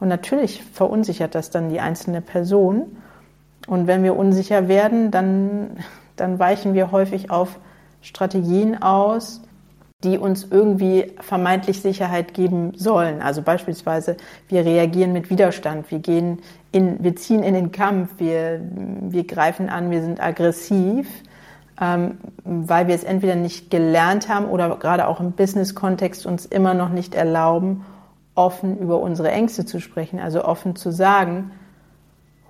Und 0.00 0.08
natürlich 0.08 0.62
verunsichert 0.62 1.34
das 1.34 1.50
dann 1.50 1.70
die 1.70 1.80
einzelne 1.80 2.20
Person. 2.20 2.96
Und 3.66 3.86
wenn 3.86 4.02
wir 4.02 4.16
unsicher 4.16 4.68
werden, 4.68 5.10
dann, 5.10 5.78
dann 6.16 6.38
weichen 6.38 6.74
wir 6.74 6.92
häufig 6.92 7.30
auf 7.30 7.58
Strategien 8.00 8.80
aus, 8.80 9.42
die 10.04 10.16
uns 10.16 10.46
irgendwie 10.48 11.12
vermeintlich 11.20 11.82
Sicherheit 11.82 12.32
geben 12.32 12.72
sollen. 12.76 13.20
Also 13.20 13.42
beispielsweise, 13.42 14.16
wir 14.48 14.64
reagieren 14.64 15.12
mit 15.12 15.28
Widerstand, 15.28 15.90
wir 15.90 15.98
gehen 15.98 16.38
in, 16.70 17.02
wir 17.02 17.16
ziehen 17.16 17.42
in 17.42 17.54
den 17.54 17.72
Kampf, 17.72 18.10
wir, 18.18 18.60
wir 18.62 19.26
greifen 19.26 19.68
an, 19.68 19.90
wir 19.90 20.00
sind 20.02 20.22
aggressiv, 20.22 21.08
ähm, 21.80 22.18
weil 22.44 22.86
wir 22.86 22.94
es 22.94 23.02
entweder 23.02 23.34
nicht 23.34 23.70
gelernt 23.70 24.28
haben 24.28 24.46
oder 24.46 24.76
gerade 24.76 25.08
auch 25.08 25.18
im 25.18 25.32
Business-Kontext 25.32 26.26
uns 26.26 26.46
immer 26.46 26.74
noch 26.74 26.90
nicht 26.90 27.16
erlauben, 27.16 27.84
offen 28.38 28.78
über 28.78 29.00
unsere 29.00 29.30
Ängste 29.30 29.66
zu 29.66 29.80
sprechen, 29.80 30.20
also 30.20 30.44
offen 30.44 30.76
zu 30.76 30.90
sagen, 30.90 31.50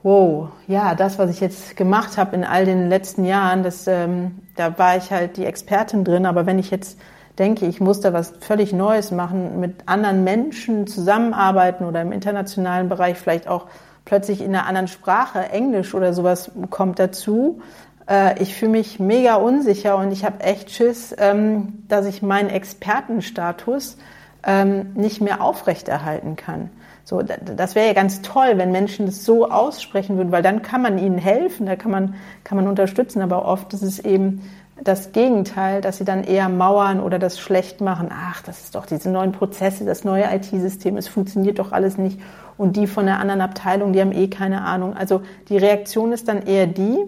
wow, 0.03 0.51
ja, 0.69 0.95
das, 0.95 1.19
was 1.19 1.31
ich 1.31 1.41
jetzt 1.41 1.77
gemacht 1.77 2.19
habe 2.19 2.37
in 2.37 2.45
all 2.45 2.65
den 2.65 2.89
letzten 2.89 3.25
Jahren, 3.25 3.63
das, 3.63 3.87
ähm, 3.87 4.43
da 4.55 4.79
war 4.79 4.97
ich 4.97 5.11
halt 5.11 5.37
die 5.37 5.45
Expertin 5.45 6.05
drin, 6.05 6.27
aber 6.27 6.47
wenn 6.47 6.59
ich 6.59 6.71
jetzt 6.71 6.99
denke, 7.39 7.67
ich 7.67 7.81
muss 7.81 8.01
da 8.01 8.13
was 8.13 8.35
völlig 8.41 8.73
Neues 8.73 9.11
machen, 9.11 9.61
mit 9.61 9.83
anderen 9.87 10.25
Menschen 10.25 10.87
zusammenarbeiten 10.87 11.85
oder 11.85 12.03
im 12.03 12.13
internationalen 12.13 12.89
Bereich 12.89 13.17
vielleicht 13.17 13.49
auch 13.49 13.67
plötzlich 14.05 14.41
in 14.41 14.55
einer 14.55 14.67
anderen 14.67 14.89
Sprache, 14.89 15.51
Englisch 15.51 15.95
oder 15.95 16.13
sowas 16.13 16.51
kommt 16.71 16.99
dazu. 16.99 17.61
Äh, 18.09 18.43
ich 18.43 18.55
fühle 18.55 18.73
mich 18.73 18.99
mega 19.01 19.37
unsicher 19.37 19.97
und 19.97 20.13
ich 20.13 20.25
habe 20.25 20.41
echt 20.41 20.71
Schiss, 20.71 21.15
ähm, 21.19 21.85
dass 21.89 22.07
ich 22.07 22.23
meinen 22.23 22.51
Expertenstatus 22.51 23.99
ähm, 24.45 24.93
nicht 24.95 25.21
mehr 25.21 25.43
aufrechterhalten 25.43 26.37
kann. 26.37 26.71
So, 27.05 27.23
das 27.23 27.75
wäre 27.75 27.87
ja 27.87 27.93
ganz 27.95 28.21
toll, 28.21 28.53
wenn 28.57 28.71
Menschen 28.71 29.07
das 29.07 29.25
so 29.25 29.51
aussprechen 29.51 30.19
würden, 30.19 30.31
weil 30.31 30.43
dann 30.43 30.61
kann 30.61 30.83
man 30.83 30.99
ihnen 30.99 31.17
helfen, 31.17 31.65
da 31.65 31.75
kann 31.75 31.91
man, 31.91 32.15
kann 32.45 32.57
man 32.57 32.69
unterstützen, 32.69 33.23
aber 33.23 33.47
oft 33.47 33.73
ist 33.73 33.83
es 33.83 33.99
eben 33.99 34.43
das 34.85 35.13
Gegenteil, 35.13 35.81
dass 35.81 35.99
sie 35.99 36.05
dann 36.05 36.23
eher 36.23 36.49
mauern 36.49 37.01
oder 37.01 37.19
das 37.19 37.41
schlecht 37.41 37.81
machen. 37.81 38.11
Ach, 38.13 38.43
das 38.43 38.61
ist 38.65 38.75
doch 38.75 38.87
diese 38.87 39.11
neuen 39.11 39.33
Prozesse, 39.33 39.85
das 39.85 40.05
neue 40.05 40.25
IT-System, 40.25 40.97
es 40.99 41.09
funktioniert 41.09 41.59
doch 41.59 41.73
alles 41.73 41.99
nicht. 41.99 42.21
Und 42.57 42.77
die 42.77 42.87
von 42.87 43.07
der 43.07 43.19
anderen 43.21 43.41
Abteilung, 43.41 43.93
die 43.93 44.01
haben 44.01 44.13
eh 44.13 44.29
keine 44.29 44.63
Ahnung. 44.63 44.95
Also 44.95 45.23
die 45.49 45.57
Reaktion 45.57 46.13
ist 46.13 46.29
dann 46.29 46.43
eher 46.43 46.67
die, 46.67 46.99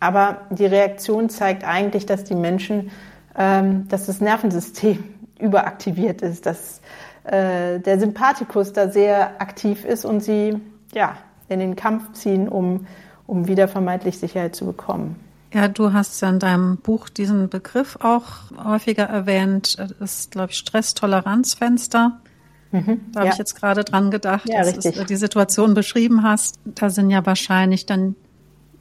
aber 0.00 0.38
die 0.50 0.66
Reaktion 0.66 1.28
zeigt 1.28 1.64
eigentlich, 1.64 2.06
dass 2.06 2.24
die 2.24 2.34
Menschen, 2.34 2.90
ähm, 3.36 3.86
dass 3.88 4.06
das 4.06 4.20
Nervensystem 4.20 5.04
überaktiviert 5.40 6.22
ist, 6.22 6.46
dass 6.46 6.80
äh, 7.24 7.80
der 7.80 7.98
Sympathikus 7.98 8.72
da 8.72 8.88
sehr 8.88 9.40
aktiv 9.40 9.84
ist 9.84 10.04
und 10.04 10.20
sie 10.20 10.60
ja 10.94 11.16
in 11.48 11.60
den 11.60 11.76
Kampf 11.76 12.12
ziehen, 12.12 12.48
um, 12.48 12.86
um 13.26 13.48
wieder 13.48 13.68
vermeintlich 13.68 14.18
Sicherheit 14.18 14.54
zu 14.56 14.66
bekommen. 14.66 15.16
Ja, 15.52 15.66
du 15.66 15.92
hast 15.92 16.20
ja 16.20 16.28
in 16.28 16.38
deinem 16.38 16.76
Buch 16.76 17.08
diesen 17.08 17.48
Begriff 17.48 17.98
auch 18.00 18.26
häufiger 18.62 19.04
erwähnt. 19.04 19.78
Das 19.78 20.20
ist, 20.20 20.30
glaube 20.30 20.52
ich, 20.52 20.58
Stresstoleranzfenster. 20.58 22.20
Mhm, 22.70 23.00
da 23.12 23.20
habe 23.20 23.26
ja. 23.26 23.32
ich 23.32 23.38
jetzt 23.38 23.56
gerade 23.56 23.82
dran 23.82 24.12
gedacht, 24.12 24.48
ja, 24.48 24.62
dass 24.62 24.78
du 24.78 25.04
die 25.04 25.16
Situation 25.16 25.74
beschrieben 25.74 26.22
hast. 26.22 26.60
Da 26.64 26.88
sind 26.88 27.10
ja 27.10 27.26
wahrscheinlich 27.26 27.84
dann 27.84 28.14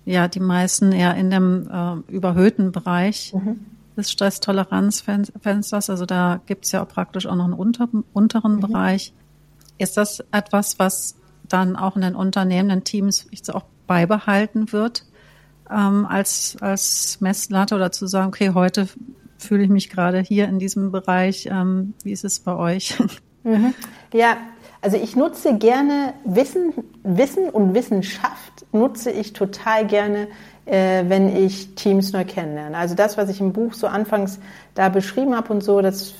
ja 0.06 0.28
die 0.28 0.39
meisten 0.39 0.92
eher 0.92 1.16
in 1.16 1.32
dem 1.32 1.68
äh, 1.72 2.12
überhöhten 2.12 2.72
Bereich 2.72 3.34
mhm. 3.34 3.66
Des 4.00 4.12
Stresstoleranzfensters. 4.12 5.89
Also 5.89 6.06
da 6.06 6.41
gibt's 6.46 6.72
ja 6.72 6.84
auch 6.84 6.88
praktisch 6.88 7.27
auch 7.27 7.36
noch 7.36 7.46
einen 7.46 7.53
unter, 7.53 7.88
unteren 8.13 8.56
mhm. 8.56 8.62
Bereich. 8.62 9.13
Ist 9.77 9.98
das 9.98 10.24
etwas, 10.32 10.79
was 10.79 11.15
dann 11.48 11.75
auch 11.75 11.96
in 11.96 12.01
den 12.01 12.15
Unternehmen, 12.15 12.70
in 12.70 12.79
den 12.79 12.84
Teams 12.84 13.27
auch 13.50 13.63
beibehalten 13.88 14.72
wird? 14.72 15.06
ähm, 15.70 16.06
als, 16.06 16.58
als 16.62 17.22
Messlatte 17.22 17.75
oder 17.75 17.91
zu 17.91 18.08
sagen, 18.08 18.27
okay, 18.27 18.51
heute 18.53 18.88
fühle 19.38 19.63
ich 19.63 19.70
mich 19.70 19.89
gerade 19.89 20.20
hier 20.20 20.48
in 20.48 20.60
diesem 20.60 20.91
Bereich. 20.91 21.48
Ähm, 21.51 21.94
wie 22.03 22.12
ist 22.12 22.25
es 22.25 22.39
bei 22.39 22.56
euch? 22.56 22.98
Mhm. 23.44 23.74
Ja, 24.13 24.36
also 24.82 24.98
ich 24.98 25.15
nutze 25.15 25.58
gerne 25.58 26.13
Wissen, 26.25 26.74
Wissen 27.03 27.50
und 27.50 27.74
Wissenschaft 27.74 28.65
nutze 28.74 29.12
ich 29.12 29.32
total 29.32 29.88
gerne, 29.88 30.27
wenn 30.70 31.36
ich 31.36 31.74
Teams 31.76 32.14
neu 32.14 32.26
kennenlerne. 32.26 32.78
Also 32.78 32.94
das, 32.94 33.18
was 33.18 33.30
ich 33.30 33.42
im 33.42 33.54
Buch 33.54 33.74
so 33.74 33.88
anfangs 33.88 34.40
da 34.76 34.90
beschrieben 34.90 35.36
habe 35.36 35.52
und 35.52 35.62
so, 35.62 35.82
das 35.82 36.14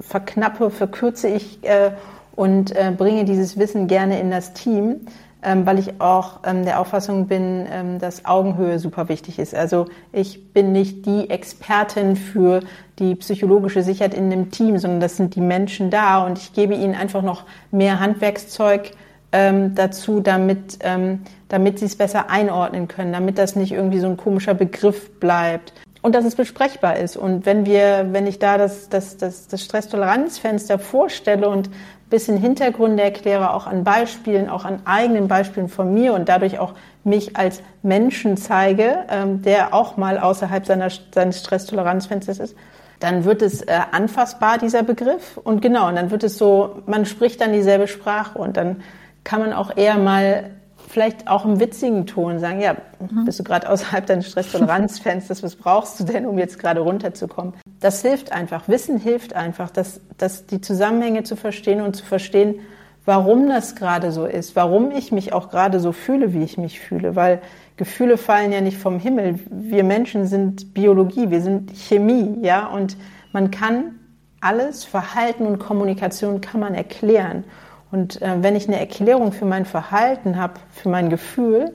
verknappe, 0.00 0.70
verkürze 0.70 1.28
ich 1.28 1.64
äh, 1.64 1.90
und 2.36 2.70
äh, 2.76 2.92
bringe 2.96 3.24
dieses 3.24 3.58
Wissen 3.58 3.88
gerne 3.88 4.20
in 4.20 4.30
das 4.30 4.52
Team 4.52 5.00
ähm, 5.42 5.64
weil 5.64 5.78
ich 5.78 6.00
auch 6.00 6.40
ähm, 6.44 6.64
der 6.64 6.80
Auffassung 6.80 7.26
bin, 7.26 7.66
ähm, 7.70 7.98
dass 7.98 8.24
Augenhöhe 8.24 8.78
super 8.78 9.08
wichtig 9.08 9.38
ist. 9.38 9.54
Also 9.54 9.86
ich 10.12 10.52
bin 10.52 10.72
nicht 10.72 11.06
die 11.06 11.30
Expertin 11.30 12.16
für 12.16 12.60
die 12.98 13.14
psychologische 13.14 13.82
Sicherheit 13.82 14.14
in 14.14 14.24
einem 14.24 14.50
Team, 14.50 14.78
sondern 14.78 15.00
das 15.00 15.16
sind 15.16 15.34
die 15.34 15.40
Menschen 15.40 15.90
da 15.90 16.24
und 16.26 16.38
ich 16.38 16.52
gebe 16.52 16.74
ihnen 16.74 16.94
einfach 16.94 17.22
noch 17.22 17.44
mehr 17.70 18.00
Handwerkszeug 18.00 18.90
ähm, 19.32 19.74
dazu, 19.74 20.20
damit, 20.20 20.78
ähm, 20.80 21.20
damit 21.48 21.78
sie 21.78 21.86
es 21.86 21.96
besser 21.96 22.30
einordnen 22.30 22.88
können, 22.88 23.12
damit 23.12 23.38
das 23.38 23.56
nicht 23.56 23.72
irgendwie 23.72 24.00
so 24.00 24.08
ein 24.08 24.16
komischer 24.16 24.54
Begriff 24.54 25.10
bleibt. 25.20 25.72
und 26.02 26.14
dass 26.14 26.24
es 26.24 26.34
besprechbar 26.34 26.96
ist. 26.96 27.16
Und 27.16 27.44
wenn 27.44 27.66
wir, 27.66 28.08
wenn 28.12 28.26
ich 28.26 28.38
da 28.38 28.56
das, 28.56 28.88
das, 28.88 29.18
das, 29.18 29.48
das 29.48 29.62
Stresstoleranzfenster 29.62 30.78
vorstelle 30.78 31.48
und 31.48 31.68
bisschen 32.10 32.36
Hintergründe 32.36 33.02
erkläre, 33.02 33.54
auch 33.54 33.66
an 33.66 33.84
Beispielen, 33.84 34.48
auch 34.48 34.64
an 34.64 34.80
eigenen 34.84 35.28
Beispielen 35.28 35.68
von 35.68 35.94
mir 35.94 36.12
und 36.12 36.28
dadurch 36.28 36.58
auch 36.58 36.74
mich 37.04 37.36
als 37.36 37.62
Menschen 37.82 38.36
zeige, 38.36 39.04
ähm, 39.08 39.42
der 39.42 39.72
auch 39.72 39.96
mal 39.96 40.18
außerhalb 40.18 40.66
seiner, 40.66 40.88
seines 41.14 41.38
Stresstoleranzfensters 41.38 42.40
ist, 42.40 42.56
dann 42.98 43.24
wird 43.24 43.42
es 43.42 43.62
äh, 43.62 43.78
anfassbar, 43.92 44.58
dieser 44.58 44.82
Begriff. 44.82 45.38
Und 45.42 45.62
genau, 45.62 45.88
und 45.88 45.94
dann 45.94 46.10
wird 46.10 46.24
es 46.24 46.36
so, 46.36 46.82
man 46.86 47.06
spricht 47.06 47.40
dann 47.40 47.52
dieselbe 47.52 47.86
Sprache 47.86 48.38
und 48.38 48.56
dann 48.56 48.82
kann 49.30 49.42
man 49.42 49.52
auch 49.52 49.76
eher 49.76 49.96
mal 49.96 50.50
vielleicht 50.88 51.28
auch 51.28 51.44
im 51.44 51.60
witzigen 51.60 52.04
Ton 52.04 52.40
sagen, 52.40 52.60
ja, 52.60 52.74
mhm. 52.98 53.24
bist 53.24 53.38
du 53.38 53.44
gerade 53.44 53.70
außerhalb 53.70 54.04
deines 54.04 54.26
Stresstoleranzfensters, 54.26 55.44
was 55.44 55.54
brauchst 55.54 56.00
du 56.00 56.04
denn, 56.04 56.26
um 56.26 56.36
jetzt 56.36 56.58
gerade 56.58 56.80
runterzukommen? 56.80 57.54
Das 57.78 58.02
hilft 58.02 58.32
einfach. 58.32 58.66
Wissen 58.66 58.98
hilft 58.98 59.34
einfach, 59.34 59.70
dass, 59.70 60.00
dass 60.18 60.46
die 60.46 60.60
Zusammenhänge 60.60 61.22
zu 61.22 61.36
verstehen 61.36 61.80
und 61.80 61.94
zu 61.94 62.04
verstehen, 62.04 62.56
warum 63.04 63.48
das 63.48 63.76
gerade 63.76 64.10
so 64.10 64.26
ist, 64.26 64.56
warum 64.56 64.90
ich 64.90 65.12
mich 65.12 65.32
auch 65.32 65.48
gerade 65.48 65.78
so 65.78 65.92
fühle, 65.92 66.34
wie 66.34 66.42
ich 66.42 66.58
mich 66.58 66.80
fühle, 66.80 67.14
weil 67.14 67.40
Gefühle 67.76 68.18
fallen 68.18 68.50
ja 68.50 68.60
nicht 68.60 68.78
vom 68.78 68.98
Himmel. 68.98 69.38
Wir 69.48 69.84
Menschen 69.84 70.26
sind 70.26 70.74
Biologie, 70.74 71.30
wir 71.30 71.40
sind 71.40 71.70
Chemie, 71.70 72.36
ja, 72.42 72.66
und 72.66 72.96
man 73.30 73.52
kann 73.52 73.94
alles, 74.40 74.82
Verhalten 74.84 75.46
und 75.46 75.60
Kommunikation 75.60 76.40
kann 76.40 76.58
man 76.58 76.74
erklären. 76.74 77.44
Und 77.92 78.22
äh, 78.22 78.42
wenn 78.42 78.56
ich 78.56 78.68
eine 78.68 78.78
Erklärung 78.78 79.32
für 79.32 79.44
mein 79.44 79.64
Verhalten 79.64 80.36
habe, 80.36 80.54
für 80.72 80.88
mein 80.88 81.10
Gefühl, 81.10 81.74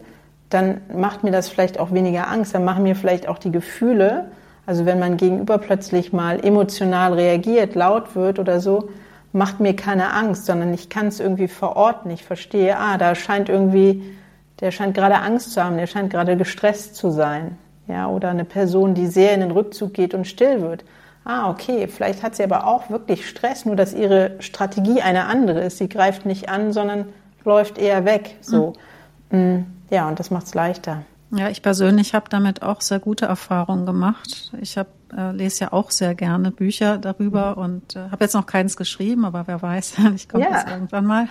dann 0.50 0.82
macht 0.96 1.24
mir 1.24 1.32
das 1.32 1.50
vielleicht 1.50 1.80
auch 1.80 1.92
weniger 1.92 2.30
Angst. 2.30 2.56
Dann 2.56 2.64
machen 2.64 2.84
mir 2.84 2.96
vielleicht 2.96 3.28
auch 3.28 3.38
die 3.38 3.52
Gefühle, 3.52 4.26
also 4.66 4.86
wenn 4.86 5.00
mein 5.00 5.18
Gegenüber 5.18 5.58
plötzlich 5.58 6.14
mal 6.14 6.44
emotional 6.44 7.14
reagiert, 7.14 7.76
laut 7.76 8.16
wird 8.16 8.40
oder 8.40 8.60
so, 8.60 8.90
macht 9.34 9.60
mir 9.60 9.76
keine 9.76 10.14
Angst, 10.14 10.46
sondern 10.46 10.74
ich 10.74 10.90
kann 10.90 11.08
es 11.08 11.20
irgendwie 11.20 11.50
verorten. 11.50 12.10
Ich 12.10 12.24
verstehe, 12.24 12.78
ah, 12.78 12.98
da 12.98 13.16
scheint 13.16 13.50
irgendwie, 13.50 14.02
der 14.62 14.72
scheint 14.72 14.96
gerade 14.96 15.18
Angst 15.18 15.52
zu 15.52 15.64
haben, 15.64 15.78
der 15.78 15.88
scheint 15.88 16.12
gerade 16.12 16.38
gestresst 16.38 16.96
zu 16.96 17.12
sein. 17.12 17.58
Ja, 17.88 18.08
oder 18.08 18.30
eine 18.30 18.46
Person, 18.46 18.96
die 18.96 19.06
sehr 19.06 19.34
in 19.34 19.42
den 19.42 19.52
Rückzug 19.52 19.94
geht 19.94 20.14
und 20.14 20.26
still 20.26 20.62
wird 20.62 20.86
ah, 21.26 21.50
okay, 21.50 21.88
vielleicht 21.88 22.24
hat 22.24 22.36
sie 22.36 22.44
aber 22.44 22.66
auch 22.66 22.90
wirklich 22.90 23.28
Stress, 23.28 23.66
nur 23.66 23.76
dass 23.76 23.94
ihre 23.94 24.36
Strategie 24.40 25.02
eine 25.02 25.26
andere 25.26 25.62
ist. 25.62 25.80
Sie 25.80 25.90
greift 25.90 26.26
nicht 26.26 26.48
an, 26.48 26.72
sondern 26.72 27.08
läuft 27.44 27.78
eher 27.78 28.06
weg. 28.06 28.38
So. 28.42 28.74
Mhm. 29.32 29.66
Ja, 29.90 30.08
und 30.08 30.20
das 30.20 30.32
macht 30.32 30.46
es 30.46 30.54
leichter. 30.54 31.04
Ja, 31.32 31.50
ich 31.50 31.62
persönlich 31.62 32.14
habe 32.14 32.30
damit 32.30 32.62
auch 32.62 32.82
sehr 32.82 33.00
gute 33.00 33.26
Erfahrungen 33.26 33.86
gemacht. 33.86 34.52
Ich 34.62 34.78
hab, 34.78 34.88
äh, 35.16 35.32
lese 35.32 35.66
ja 35.66 35.74
auch 35.74 35.92
sehr 35.92 36.16
gerne 36.16 36.52
Bücher 36.52 36.98
darüber 36.98 37.56
mhm. 37.56 37.64
und 37.64 37.96
äh, 37.96 38.10
habe 38.12 38.24
jetzt 38.24 38.34
noch 38.34 38.46
keins 38.46 38.78
geschrieben, 38.78 39.26
aber 39.26 39.48
wer 39.48 39.62
weiß, 39.62 39.96
ich 40.16 40.30
komme 40.30 40.46
ja. 40.46 40.52
jetzt 40.52 40.70
irgendwann 40.70 41.06
mal. 41.06 41.28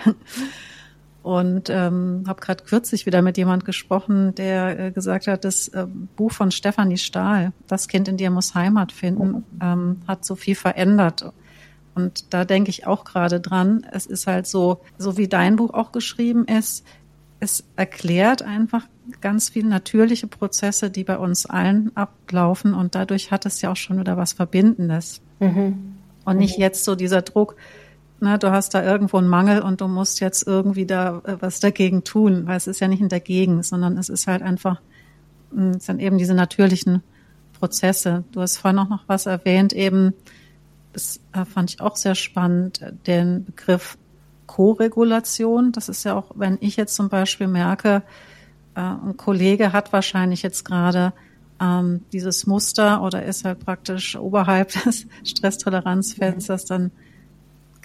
Und 1.25 1.71
ähm, 1.71 2.25
habe 2.27 2.39
gerade 2.39 2.63
kürzlich 2.65 3.07
wieder 3.07 3.23
mit 3.23 3.35
jemand 3.35 3.65
gesprochen, 3.65 4.35
der 4.35 4.79
äh, 4.79 4.91
gesagt 4.91 5.25
hat, 5.25 5.43
das 5.43 5.69
äh, 5.69 5.87
Buch 6.15 6.31
von 6.31 6.51
Stefanie 6.51 6.99
Stahl, 6.99 7.51
Das 7.65 7.87
Kind 7.87 8.07
in 8.07 8.15
dir 8.15 8.29
muss 8.29 8.53
Heimat 8.53 8.91
finden, 8.91 9.43
ähm, 9.59 10.01
hat 10.07 10.23
so 10.23 10.35
viel 10.35 10.53
verändert. 10.53 11.33
Und 11.95 12.31
da 12.31 12.45
denke 12.45 12.69
ich 12.69 12.85
auch 12.85 13.05
gerade 13.05 13.39
dran. 13.39 13.87
Es 13.91 14.05
ist 14.05 14.27
halt 14.27 14.45
so, 14.45 14.81
so 14.99 15.17
wie 15.17 15.27
dein 15.27 15.55
Buch 15.55 15.73
auch 15.73 15.91
geschrieben 15.91 16.45
ist, 16.45 16.85
es 17.39 17.63
erklärt 17.75 18.43
einfach 18.43 18.85
ganz 19.19 19.49
viele 19.49 19.67
natürliche 19.67 20.27
Prozesse, 20.27 20.91
die 20.91 21.03
bei 21.03 21.17
uns 21.17 21.47
allen 21.47 21.89
ablaufen. 21.97 22.75
Und 22.75 22.93
dadurch 22.93 23.31
hat 23.31 23.47
es 23.47 23.63
ja 23.63 23.71
auch 23.71 23.77
schon 23.77 23.99
wieder 23.99 24.15
was 24.15 24.33
Verbindendes. 24.33 25.21
Mhm. 25.39 25.95
Und 26.23 26.37
nicht 26.37 26.59
jetzt 26.59 26.83
so 26.83 26.93
dieser 26.93 27.23
Druck, 27.23 27.55
ne, 28.19 28.37
du 28.39 28.51
hast 28.51 28.73
da 28.73 28.83
irgendwo 28.83 29.17
einen 29.17 29.27
Mangel 29.27 29.61
und 29.61 29.81
du 29.81 29.87
musst 29.87 30.19
jetzt 30.19 30.47
irgendwie 30.47 30.85
da 30.85 31.21
äh, 31.25 31.37
was 31.39 31.59
dagegen 31.59 32.03
tun, 32.03 32.47
weil 32.47 32.57
es 32.57 32.67
ist 32.67 32.79
ja 32.79 32.87
nicht 32.87 33.01
ein 33.01 33.09
dagegen, 33.09 33.63
sondern 33.63 33.97
es 33.97 34.09
ist 34.09 34.27
halt 34.27 34.41
einfach, 34.41 34.81
hm, 35.51 35.71
es 35.71 35.85
sind 35.85 35.99
eben 35.99 36.17
diese 36.17 36.33
natürlichen 36.33 37.03
Prozesse. 37.59 38.23
Du 38.31 38.41
hast 38.41 38.57
vorhin 38.57 38.79
auch 38.79 38.89
noch 38.89 39.03
was 39.07 39.25
erwähnt, 39.25 39.73
eben, 39.73 40.13
das 40.93 41.19
äh, 41.33 41.45
fand 41.45 41.71
ich 41.71 41.81
auch 41.81 41.95
sehr 41.95 42.15
spannend, 42.15 42.81
den 43.05 43.45
Begriff 43.45 43.97
Co-Regulation. 44.47 45.71
Das 45.71 45.89
ist 45.89 46.03
ja 46.05 46.15
auch, 46.15 46.31
wenn 46.35 46.57
ich 46.61 46.77
jetzt 46.77 46.95
zum 46.95 47.09
Beispiel 47.09 47.47
merke, 47.47 48.03
äh, 48.75 48.81
ein 48.81 49.17
Kollege 49.17 49.73
hat 49.73 49.91
wahrscheinlich 49.93 50.41
jetzt 50.41 50.63
gerade 50.63 51.13
ähm, 51.59 52.03
dieses 52.11 52.47
Muster 52.47 53.01
oder 53.01 53.23
ist 53.23 53.45
halt 53.45 53.59
praktisch 53.59 54.15
oberhalb 54.15 54.71
des 54.83 55.07
Stresstoleranzfensters, 55.23 56.65
dann 56.65 56.91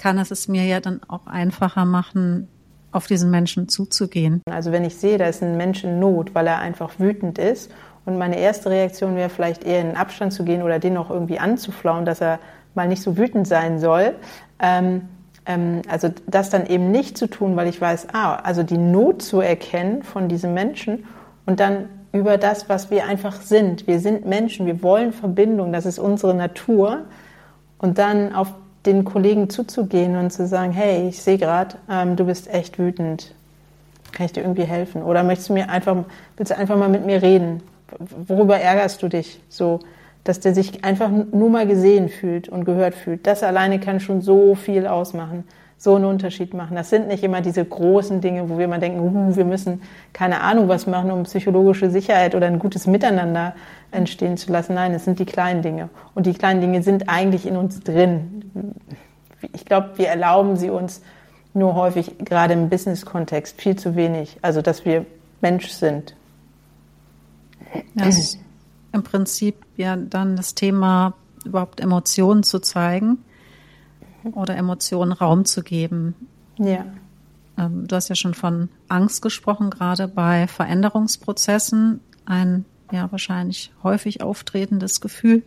kann 0.00 0.18
es 0.18 0.30
es 0.30 0.48
mir 0.48 0.64
ja 0.64 0.80
dann 0.80 1.00
auch 1.08 1.26
einfacher 1.26 1.84
machen, 1.84 2.48
auf 2.90 3.06
diesen 3.06 3.30
Menschen 3.30 3.68
zuzugehen. 3.68 4.40
Also 4.50 4.72
wenn 4.72 4.84
ich 4.84 4.96
sehe, 4.96 5.18
da 5.18 5.26
ist 5.26 5.42
ein 5.42 5.56
Mensch 5.58 5.84
in 5.84 6.00
Not, 6.00 6.34
weil 6.34 6.46
er 6.46 6.58
einfach 6.58 6.98
wütend 6.98 7.38
ist 7.38 7.70
und 8.06 8.16
meine 8.16 8.38
erste 8.38 8.70
Reaktion 8.70 9.14
wäre 9.14 9.28
vielleicht 9.28 9.62
eher 9.62 9.82
in 9.82 9.88
den 9.88 9.96
Abstand 9.96 10.32
zu 10.32 10.42
gehen 10.42 10.62
oder 10.62 10.78
den 10.78 10.96
auch 10.96 11.10
irgendwie 11.10 11.38
anzuflauen, 11.38 12.06
dass 12.06 12.22
er 12.22 12.40
mal 12.74 12.88
nicht 12.88 13.02
so 13.02 13.18
wütend 13.18 13.46
sein 13.46 13.78
soll. 13.78 14.14
Ähm, 14.58 15.02
ähm, 15.44 15.82
also 15.86 16.08
das 16.26 16.48
dann 16.48 16.66
eben 16.66 16.90
nicht 16.90 17.18
zu 17.18 17.28
tun, 17.28 17.54
weil 17.56 17.68
ich 17.68 17.78
weiß, 17.78 18.08
ah, 18.14 18.36
also 18.36 18.62
die 18.62 18.78
Not 18.78 19.20
zu 19.22 19.40
erkennen 19.40 20.02
von 20.02 20.28
diesem 20.28 20.54
Menschen 20.54 21.04
und 21.44 21.60
dann 21.60 21.90
über 22.12 22.38
das, 22.38 22.70
was 22.70 22.90
wir 22.90 23.04
einfach 23.04 23.40
sind. 23.40 23.86
Wir 23.86 24.00
sind 24.00 24.24
Menschen, 24.26 24.64
wir 24.64 24.82
wollen 24.82 25.12
Verbindung, 25.12 25.72
das 25.72 25.84
ist 25.84 25.98
unsere 25.98 26.34
Natur. 26.34 27.04
Und 27.78 27.98
dann 27.98 28.34
auf 28.34 28.52
den 28.86 29.04
Kollegen 29.04 29.50
zuzugehen 29.50 30.16
und 30.16 30.30
zu 30.30 30.46
sagen, 30.46 30.72
hey, 30.72 31.08
ich 31.08 31.22
sehe 31.22 31.38
gerade, 31.38 31.76
ähm, 31.90 32.16
du 32.16 32.24
bist 32.24 32.52
echt 32.52 32.78
wütend. 32.78 33.34
Kann 34.12 34.26
ich 34.26 34.32
dir 34.32 34.42
irgendwie 34.42 34.64
helfen? 34.64 35.02
Oder 35.02 35.22
möchtest 35.22 35.50
du 35.50 35.54
mir 35.54 35.68
einfach, 35.68 35.96
willst 36.36 36.50
du 36.50 36.56
einfach 36.56 36.76
mal 36.76 36.88
mit 36.88 37.06
mir 37.06 37.22
reden? 37.22 37.62
Worüber 38.26 38.58
ärgerst 38.58 39.02
du 39.02 39.08
dich? 39.08 39.40
So, 39.48 39.80
dass 40.24 40.40
der 40.40 40.54
sich 40.54 40.84
einfach 40.84 41.10
nur 41.10 41.50
mal 41.50 41.66
gesehen 41.66 42.08
fühlt 42.08 42.48
und 42.48 42.64
gehört 42.64 42.94
fühlt. 42.94 43.26
Das 43.26 43.42
alleine 43.42 43.80
kann 43.80 44.00
schon 44.00 44.20
so 44.20 44.54
viel 44.54 44.86
ausmachen 44.86 45.44
so 45.80 45.94
einen 45.94 46.04
Unterschied 46.04 46.52
machen. 46.52 46.76
Das 46.76 46.90
sind 46.90 47.08
nicht 47.08 47.24
immer 47.24 47.40
diese 47.40 47.64
großen 47.64 48.20
Dinge, 48.20 48.50
wo 48.50 48.58
wir 48.58 48.66
immer 48.66 48.78
denken, 48.78 49.00
uh, 49.00 49.34
wir 49.34 49.46
müssen 49.46 49.80
keine 50.12 50.42
Ahnung 50.42 50.68
was 50.68 50.86
machen, 50.86 51.10
um 51.10 51.22
psychologische 51.22 51.90
Sicherheit 51.90 52.34
oder 52.34 52.48
ein 52.48 52.58
gutes 52.58 52.86
Miteinander 52.86 53.54
entstehen 53.90 54.36
zu 54.36 54.52
lassen. 54.52 54.74
Nein, 54.74 54.92
es 54.92 55.06
sind 55.06 55.18
die 55.18 55.24
kleinen 55.24 55.62
Dinge. 55.62 55.88
Und 56.14 56.26
die 56.26 56.34
kleinen 56.34 56.60
Dinge 56.60 56.82
sind 56.82 57.08
eigentlich 57.08 57.46
in 57.46 57.56
uns 57.56 57.80
drin. 57.80 58.44
Ich 59.54 59.64
glaube, 59.64 59.92
wir 59.96 60.08
erlauben 60.08 60.58
sie 60.58 60.68
uns 60.68 61.00
nur 61.54 61.74
häufig, 61.74 62.18
gerade 62.18 62.52
im 62.52 62.68
Business-Kontext, 62.68 63.58
viel 63.58 63.76
zu 63.76 63.96
wenig. 63.96 64.36
Also, 64.42 64.60
dass 64.60 64.84
wir 64.84 65.06
Mensch 65.40 65.68
sind. 65.68 66.14
Ja, 67.94 68.04
das 68.04 68.18
ist 68.18 68.38
im 68.92 69.02
Prinzip 69.02 69.56
ja 69.78 69.96
dann 69.96 70.36
das 70.36 70.54
Thema, 70.54 71.14
überhaupt 71.42 71.80
Emotionen 71.80 72.42
zu 72.42 72.58
zeigen 72.58 73.24
oder 74.32 74.56
Emotionen 74.56 75.12
Raum 75.12 75.44
zu 75.44 75.62
geben. 75.62 76.14
Ja. 76.58 76.84
Ähm, 77.56 77.86
du 77.86 77.96
hast 77.96 78.08
ja 78.08 78.14
schon 78.14 78.34
von 78.34 78.68
Angst 78.88 79.22
gesprochen, 79.22 79.70
gerade 79.70 80.08
bei 80.08 80.46
Veränderungsprozessen. 80.46 82.00
Ein 82.26 82.64
ja 82.92 83.10
wahrscheinlich 83.10 83.72
häufig 83.82 84.22
auftretendes 84.22 85.00
Gefühl, 85.00 85.42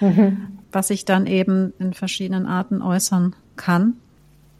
mhm. 0.00 0.58
was 0.72 0.88
sich 0.88 1.04
dann 1.04 1.26
eben 1.26 1.72
in 1.78 1.94
verschiedenen 1.94 2.46
Arten 2.46 2.82
äußern 2.82 3.34
kann. 3.56 3.94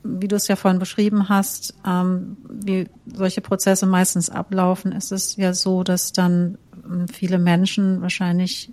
Wie 0.04 0.28
du 0.28 0.36
es 0.36 0.48
ja 0.48 0.56
vorhin 0.56 0.78
beschrieben 0.78 1.28
hast, 1.28 1.74
ähm, 1.86 2.36
wie 2.48 2.86
solche 3.12 3.40
Prozesse 3.40 3.86
meistens 3.86 4.30
ablaufen, 4.30 4.92
ist 4.92 5.12
es 5.12 5.36
ja 5.36 5.52
so, 5.52 5.82
dass 5.82 6.12
dann 6.12 6.56
ähm, 6.84 7.08
viele 7.08 7.38
Menschen 7.38 8.00
wahrscheinlich 8.00 8.70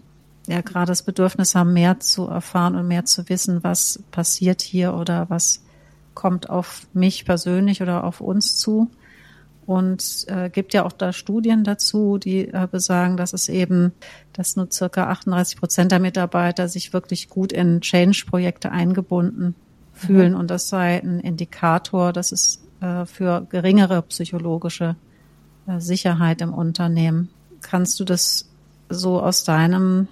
ja 0.54 0.62
gerade 0.62 0.88
das 0.88 1.04
Bedürfnis 1.04 1.56
haben, 1.56 1.74
mehr 1.74 2.00
zu 2.00 2.28
erfahren 2.28 2.76
und 2.76 2.88
mehr 2.88 3.06
zu 3.06 3.28
wissen, 3.30 3.64
was 3.64 4.04
passiert 4.12 4.62
hier 4.62 4.94
oder 4.94 5.30
was 5.30 5.64
kommt 6.14 6.50
auf 6.50 6.88
mich 6.94 7.26
persönlich 7.26 7.82
oder 7.82 8.04
auf 8.04 8.22
uns 8.22 8.58
zu. 8.58 8.90
Und 9.66 10.26
äh, 10.28 10.50
gibt 10.50 10.74
ja 10.76 10.86
auch 10.86 10.92
da 10.92 11.12
Studien 11.12 11.64
dazu, 11.64 12.20
die 12.20 12.48
äh, 12.48 12.68
besagen, 12.70 13.18
dass 13.18 13.34
es 13.34 13.50
eben, 13.50 13.94
dass 14.34 14.56
nur 14.56 14.72
circa 14.72 15.08
38 15.10 15.60
Prozent 15.60 15.92
der 15.92 16.00
Mitarbeiter 16.00 16.68
sich 16.68 16.94
wirklich 16.94 17.30
gut 17.30 17.52
in 17.52 17.82
Change-Projekte 17.82 18.72
eingebunden 18.72 19.56
fühlen. 19.92 20.34
Mhm. 20.34 20.40
Und 20.40 20.52
das 20.52 20.70
sei 20.70 21.02
ein 21.02 21.20
Indikator, 21.20 22.14
dass 22.14 22.32
es 22.32 22.62
äh, 22.80 23.06
für 23.06 23.48
geringere 23.50 24.04
psychologische 24.04 24.96
äh, 25.68 25.80
Sicherheit 25.80 26.42
im 26.42 26.54
Unternehmen. 26.54 27.30
Kannst 27.62 28.00
du 28.00 28.04
das 28.04 28.48
so 28.90 29.20
aus 29.20 29.46
deinem 29.46 30.08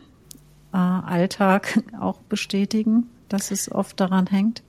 äh, 0.73 0.77
Alltag 0.77 1.79
auch 1.99 2.19
bestätigen, 2.29 3.09
dass 3.29 3.51
es 3.51 3.71
oft 3.71 3.99
daran 3.99 4.27
hängt? 4.27 4.63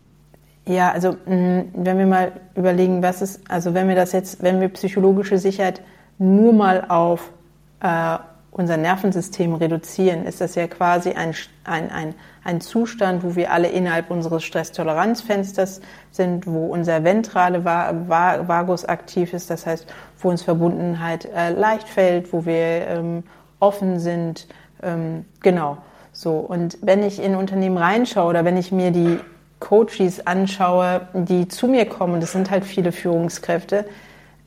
Ja, 0.66 0.92
also 0.92 1.12
mm, 1.12 1.72
wenn 1.74 1.98
wir 1.98 2.06
mal 2.06 2.32
überlegen, 2.54 3.02
was 3.02 3.22
ist, 3.22 3.50
also 3.50 3.74
wenn 3.74 3.88
wir 3.88 3.96
das 3.96 4.12
jetzt, 4.12 4.42
wenn 4.42 4.60
wir 4.60 4.68
psychologische 4.68 5.38
Sicherheit 5.38 5.82
nur 6.18 6.52
mal 6.52 6.86
auf 6.88 7.32
äh, 7.80 8.18
unser 8.50 8.76
Nervensystem 8.76 9.54
reduzieren, 9.54 10.24
ist 10.26 10.40
das 10.40 10.54
ja 10.54 10.68
quasi 10.68 11.10
ein, 11.10 11.34
ein, 11.64 11.90
ein, 11.90 12.14
ein 12.44 12.60
Zustand, 12.60 13.24
wo 13.24 13.34
wir 13.34 13.52
alle 13.52 13.68
innerhalb 13.68 14.10
unseres 14.10 14.44
Stresstoleranzfensters 14.44 15.80
sind, 16.12 16.46
wo 16.46 16.66
unser 16.66 17.02
ventrale 17.02 17.64
Vagus 17.64 18.84
aktiv 18.84 19.32
ist, 19.34 19.50
das 19.50 19.66
heißt, 19.66 19.92
wo 20.20 20.30
uns 20.30 20.42
Verbundenheit 20.42 21.28
äh, 21.34 21.50
leicht 21.50 21.88
fällt, 21.88 22.32
wo 22.32 22.46
wir 22.46 22.86
ähm, 22.86 23.24
offen 23.58 23.98
sind, 23.98 24.46
ähm, 24.82 25.24
genau. 25.40 25.78
So, 26.16 26.36
und 26.36 26.78
wenn 26.80 27.02
ich 27.02 27.20
in 27.20 27.34
Unternehmen 27.34 27.76
reinschaue 27.76 28.30
oder 28.30 28.44
wenn 28.44 28.56
ich 28.56 28.70
mir 28.70 28.92
die 28.92 29.18
Coaches 29.58 30.24
anschaue, 30.26 31.08
die 31.12 31.48
zu 31.48 31.66
mir 31.66 31.86
kommen, 31.86 32.20
das 32.20 32.30
sind 32.30 32.52
halt 32.52 32.64
viele 32.64 32.92
Führungskräfte, 32.92 33.84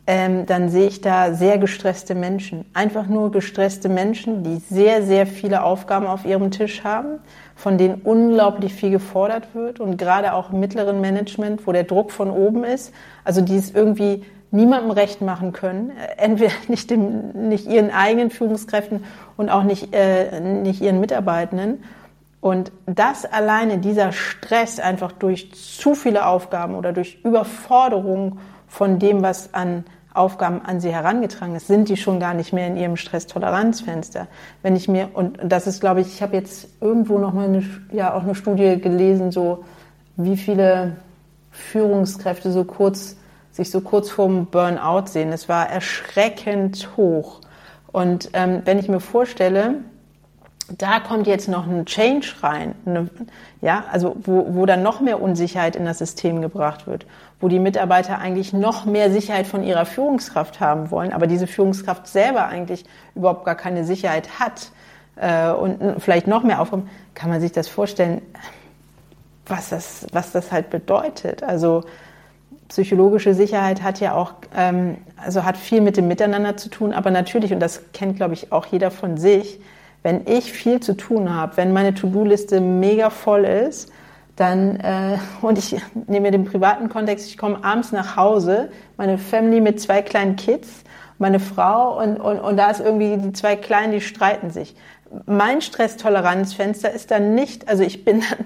ähm, 0.10 0.46
dann 0.46 0.70
sehe 0.70 0.88
ich 0.88 1.02
da 1.02 1.34
sehr 1.34 1.58
gestresste 1.58 2.16
Menschen. 2.16 2.64
Einfach 2.74 3.08
nur 3.08 3.32
gestresste 3.34 3.90
Menschen, 3.90 4.44
die 4.44 4.60
sehr, 4.60 5.04
sehr 5.04 5.28
viele 5.28 5.64
Aufgaben 5.64 6.08
auf 6.08 6.24
ihrem 6.24 6.52
Tisch 6.52 6.86
haben, 6.86 7.20
von 7.58 7.78
denen 7.78 7.96
unglaublich 7.96 8.74
viel 8.74 8.92
gefordert 8.92 9.54
wird 9.54 9.82
und 9.82 9.98
gerade 9.98 10.32
auch 10.32 10.54
im 10.54 10.62
mittleren 10.62 11.02
Management, 11.02 11.68
wo 11.68 11.74
der 11.74 11.84
Druck 11.84 12.12
von 12.12 12.32
oben 12.32 12.64
ist, 12.64 12.94
also 13.26 13.42
die 13.42 13.58
es 13.58 13.72
irgendwie 13.72 14.24
niemandem 14.52 14.92
recht 14.92 15.22
machen 15.22 15.54
können, 15.54 15.92
äh, 15.92 16.18
entweder 16.18 16.52
nicht, 16.68 16.90
dem, 16.90 17.50
nicht 17.50 17.68
ihren 17.68 17.92
eigenen 17.92 18.30
Führungskräften 18.30 19.04
und 19.36 19.50
auch 19.50 19.64
nicht, 19.64 19.94
äh, 19.94 20.40
nicht 20.40 20.82
ihren 20.82 21.00
Mitarbeitenden. 21.00 21.84
Und 22.40 22.72
das 22.86 23.26
alleine, 23.26 23.80
dieser 23.80 24.12
Stress 24.12 24.80
einfach 24.80 25.12
durch 25.12 25.54
zu 25.54 25.96
viele 25.96 26.26
Aufgaben 26.28 26.76
oder 26.76 26.94
durch 26.94 27.20
Überforderung 27.24 28.40
von 28.68 29.00
dem, 29.00 29.24
was 29.24 29.54
an 29.54 29.86
Aufgaben 30.14 30.62
an 30.64 30.80
sie 30.80 30.92
herangetragen 30.92 31.56
ist, 31.56 31.68
sind 31.68 31.90
die 31.90 31.98
schon 31.98 32.20
gar 32.20 32.34
nicht 32.34 32.52
mehr 32.52 32.68
in 32.68 32.76
ihrem 32.76 32.98
Stresstoleranzfenster. 32.98 34.28
Wenn 34.64 34.76
ich 34.76 34.88
mir, 34.88 35.10
und 35.14 35.38
das 35.44 35.68
ist, 35.68 35.80
glaube 35.80 36.02
ich, 36.02 36.08
ich 36.08 36.22
habe 36.22 36.36
jetzt 36.36 36.70
irgendwo 36.82 37.20
noch 37.20 37.34
mal 37.34 37.46
eine, 37.46 37.64
ja, 37.92 38.14
auch 38.14 38.24
eine 38.24 38.36
Studie 38.36 38.82
gelesen, 38.82 39.32
so 39.32 39.64
wie 40.16 40.36
viele 40.36 40.98
Führungskräfte 41.52 42.52
so 42.52 42.64
kurz, 42.64 43.18
sich 43.58 43.70
so 43.70 43.82
kurz 43.82 44.10
vorm 44.10 44.46
Burnout 44.46 45.08
sehen. 45.08 45.34
Es 45.34 45.50
war 45.50 45.70
erschreckend 45.70 46.90
hoch. 46.96 47.42
Und 47.92 48.30
ähm, 48.34 48.62
wenn 48.66 48.80
ich 48.80 48.88
mir 48.88 49.00
vorstelle, 49.00 49.76
da 50.78 51.00
kommt 51.00 51.28
jetzt 51.28 51.48
noch 51.48 51.66
ein 51.66 51.86
Change 51.86 52.28
rein, 52.42 52.76
eine, 52.86 53.10
ja, 53.62 53.86
also 53.92 54.16
wo, 54.20 54.48
wo 54.50 54.66
dann 54.66 54.84
noch 54.84 55.00
mehr 55.00 55.22
Unsicherheit 55.22 55.76
in 55.76 55.86
das 55.86 55.98
System 55.98 56.42
gebracht 56.42 56.88
wird, 56.88 57.06
wo 57.40 57.48
die 57.48 57.60
Mitarbeiter 57.60 58.20
eigentlich 58.20 58.54
noch 58.54 58.86
mehr 58.86 59.12
Sicherheit 59.12 59.48
von 59.48 59.64
ihrer 59.64 59.86
Führungskraft 59.86 60.60
haben 60.60 60.92
wollen, 60.92 61.14
aber 61.14 61.28
diese 61.28 61.48
Führungskraft 61.48 62.08
selber 62.08 62.48
eigentlich 62.48 62.86
überhaupt 63.16 63.46
gar 63.46 63.56
keine 63.56 63.86
Sicherheit 63.86 64.40
hat 64.40 64.72
äh, 65.16 65.52
und 65.52 66.02
vielleicht 66.02 66.28
noch 66.28 66.44
mehr 66.44 66.62
aufkommt, 66.62 66.90
kann 67.14 67.30
man 67.30 67.40
sich 67.40 67.54
das 67.54 67.70
vorstellen, 67.70 68.22
was 69.46 69.70
das, 69.70 70.06
was 70.12 70.34
das 70.34 70.52
halt 70.52 70.70
bedeutet. 70.70 71.44
Also 71.44 71.86
psychologische 72.68 73.34
Sicherheit 73.34 73.82
hat 73.82 74.00
ja 74.00 74.14
auch, 74.14 74.34
ähm, 74.56 74.98
also 75.16 75.44
hat 75.44 75.58
viel 75.58 75.82
mit 75.82 75.98
dem 75.98 76.08
Miteinander 76.08 76.58
zu 76.58 76.70
tun, 76.70 76.94
aber 76.94 77.12
natürlich, 77.12 77.54
und 77.54 77.60
das 77.60 77.82
kennt, 77.94 78.18
glaube 78.18 78.34
ich, 78.34 78.52
auch 78.52 78.66
jeder 78.66 78.92
von 78.92 79.18
sich, 79.18 79.60
wenn 80.04 80.28
ich 80.28 80.54
viel 80.54 80.80
zu 80.80 80.96
tun 80.96 81.34
habe, 81.34 81.58
wenn 81.58 81.74
meine 81.74 81.94
To-Do-Liste 81.94 82.62
mega 82.62 83.10
voll 83.10 83.46
ist, 83.46 83.92
dann, 84.36 84.78
äh, 84.78 85.18
und 85.42 85.58
ich 85.58 85.76
nehme 86.08 86.28
mir 86.28 86.32
den 86.32 86.46
privaten 86.46 86.90
Kontext, 86.90 87.28
ich 87.28 87.38
komme 87.38 87.64
abends 87.64 87.92
nach 87.92 88.16
Hause, 88.16 88.70
meine 88.98 89.18
Family 89.18 89.62
mit 89.62 89.82
zwei 89.82 90.02
kleinen 90.02 90.36
Kids, 90.36 90.84
meine 91.18 91.40
Frau 91.40 92.02
und, 92.02 92.18
und, 92.18 92.40
und 92.40 92.58
da 92.58 92.70
ist 92.70 92.80
irgendwie 92.80 93.18
die 93.18 93.34
zwei 93.34 93.56
Kleinen, 93.56 93.92
die 93.92 94.02
streiten 94.02 94.52
sich. 94.52 94.76
Mein 95.26 95.62
Stresstoleranzfenster 95.62 96.92
ist 96.92 97.12
dann 97.12 97.34
nicht, 97.34 97.68
also 97.68 97.84
ich 97.84 98.06
bin 98.06 98.22
dann 98.22 98.46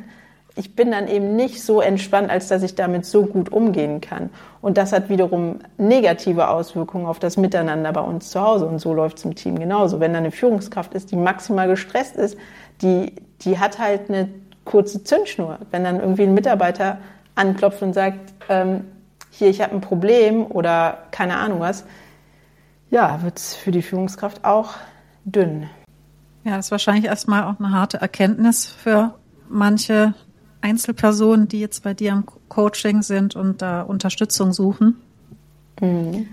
ich 0.56 0.76
bin 0.76 0.92
dann 0.92 1.08
eben 1.08 1.36
nicht 1.36 1.64
so 1.64 1.82
entspannt, 1.82 2.30
als 2.30 2.50
dass 2.50 2.62
ich 2.64 2.76
damit 2.76 3.06
so 3.06 3.26
gut 3.26 3.52
umgehen 3.52 4.02
kann. 4.02 4.30
Und 4.62 4.78
das 4.78 4.92
hat 4.92 5.10
wiederum 5.10 5.60
negative 5.78 6.50
Auswirkungen 6.50 7.06
auf 7.06 7.20
das 7.20 7.38
Miteinander 7.38 7.94
bei 7.94 8.02
uns 8.02 8.30
zu 8.30 8.42
Hause. 8.42 8.66
Und 8.66 8.80
so 8.80 8.94
läuft 8.94 9.18
es 9.18 9.26
im 9.26 9.36
Team 9.36 9.58
genauso. 9.58 10.00
Wenn 10.00 10.12
da 10.12 10.20
eine 10.20 10.32
Führungskraft 10.32 10.94
ist, 10.94 11.12
die 11.12 11.16
maximal 11.16 11.68
gestresst 11.68 12.18
ist, 12.18 12.38
die, 12.82 13.16
die 13.42 13.60
hat 13.60 13.80
halt 13.80 14.10
eine 14.10 14.30
kurze 14.66 15.04
Zündschnur. 15.04 15.60
Wenn 15.72 15.84
dann 15.84 16.00
irgendwie 16.00 16.24
ein 16.24 16.34
Mitarbeiter 16.34 16.98
anklopft 17.36 17.82
und 17.82 17.94
sagt, 17.94 18.20
ähm, 18.50 18.86
hier, 19.30 19.50
ich 19.50 19.62
habe 19.62 19.74
ein 19.74 19.82
Problem 19.82 20.46
oder 20.46 20.98
keine 21.12 21.38
Ahnung 21.38 21.62
was, 21.62 21.86
ja, 22.90 23.24
wird 23.24 23.38
es 23.38 23.56
für 23.56 23.72
die 23.72 23.82
Führungskraft 23.82 24.44
auch 24.44 24.74
dünn. 25.24 25.70
Ja, 26.44 26.58
das 26.58 26.68
ist 26.68 26.72
wahrscheinlich 26.72 27.06
erstmal 27.06 27.44
auch 27.44 27.60
eine 27.60 27.72
harte 27.72 28.02
Erkenntnis 28.02 28.68
für 28.68 29.14
manche 29.48 30.14
Einzelpersonen, 30.62 31.47
die 31.47 31.60
jetzt 31.60 31.84
bei 31.84 31.93
dir 31.93 32.12
im 32.12 32.26
Coaching 32.50 33.02
sind 33.02 33.36
und 33.36 33.62
da 33.62 33.82
Unterstützung 33.82 34.54
suchen, 34.54 34.97
mhm. 35.80 36.28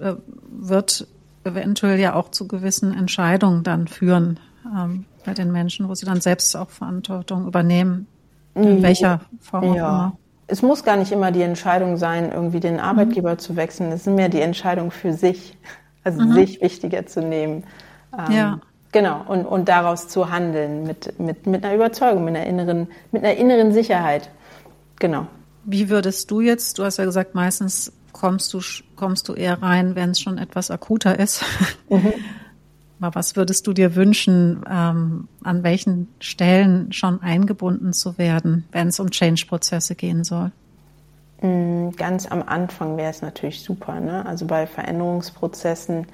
Äh, 0.00 0.14
wird 0.50 1.06
eventuell 1.44 2.00
ja 2.00 2.14
auch 2.14 2.30
zu 2.30 2.48
gewissen 2.48 2.92
Entscheidungen 2.92 3.62
dann 3.62 3.86
führen 3.86 4.40
ähm, 4.66 5.04
bei 5.24 5.32
den 5.32 5.52
Menschen, 5.52 5.88
wo 5.88 5.94
sie 5.94 6.04
dann 6.06 6.20
selbst 6.20 6.56
auch 6.56 6.70
Verantwortung 6.70 7.46
übernehmen, 7.46 8.08
in 8.54 8.78
mhm. 8.78 8.82
welcher 8.82 9.20
Form 9.40 9.64
auch 9.64 9.76
ja. 9.76 9.88
immer. 9.88 10.18
Es 10.48 10.62
muss 10.62 10.82
gar 10.82 10.96
nicht 10.96 11.12
immer 11.12 11.30
die 11.30 11.42
Entscheidung 11.42 11.96
sein, 11.96 12.32
irgendwie 12.32 12.60
den 12.60 12.80
Arbeitgeber 12.80 13.32
mhm. 13.32 13.38
zu 13.38 13.56
wechseln. 13.56 13.92
Es 13.92 14.06
ist 14.06 14.12
mehr 14.12 14.28
die 14.28 14.40
Entscheidung 14.40 14.90
für 14.90 15.12
sich, 15.12 15.56
also 16.04 16.20
mhm. 16.20 16.34
sich 16.34 16.60
wichtiger 16.60 17.06
zu 17.06 17.20
nehmen. 17.20 17.64
Ähm, 18.16 18.32
ja. 18.32 18.60
Genau, 18.92 19.22
und, 19.26 19.44
und 19.44 19.68
daraus 19.68 20.08
zu 20.08 20.30
handeln 20.30 20.84
mit, 20.84 21.18
mit, 21.18 21.46
mit 21.46 21.64
einer 21.64 21.74
Überzeugung, 21.74 22.24
mit 22.24 22.36
einer, 22.36 22.46
inneren, 22.46 22.88
mit 23.12 23.24
einer 23.24 23.34
inneren 23.34 23.72
Sicherheit. 23.72 24.30
Genau. 24.98 25.26
Wie 25.64 25.90
würdest 25.90 26.30
du 26.30 26.40
jetzt, 26.40 26.78
du 26.78 26.84
hast 26.84 26.98
ja 26.98 27.04
gesagt, 27.04 27.34
meistens 27.34 27.92
kommst 28.12 28.54
du, 28.54 28.60
kommst 28.94 29.28
du 29.28 29.34
eher 29.34 29.60
rein, 29.62 29.94
wenn 29.94 30.10
es 30.10 30.20
schon 30.20 30.38
etwas 30.38 30.70
akuter 30.70 31.18
ist. 31.18 31.44
Mhm. 31.88 32.14
Aber 32.98 33.14
was 33.14 33.36
würdest 33.36 33.66
du 33.66 33.72
dir 33.72 33.94
wünschen, 33.94 34.64
ähm, 34.68 35.28
an 35.44 35.62
welchen 35.62 36.08
Stellen 36.18 36.92
schon 36.92 37.22
eingebunden 37.22 37.92
zu 37.92 38.18
werden, 38.18 38.64
wenn 38.72 38.88
es 38.88 38.98
um 38.98 39.10
Change-Prozesse 39.10 39.94
gehen 39.94 40.24
soll? 40.24 40.50
Mm, 41.42 41.90
ganz 41.90 42.26
am 42.26 42.42
Anfang 42.42 42.96
wäre 42.96 43.10
es 43.10 43.22
natürlich 43.22 43.62
super. 43.62 44.00
Ne? 44.00 44.24
Also 44.24 44.46
bei 44.46 44.66
Veränderungsprozessen 44.66 46.06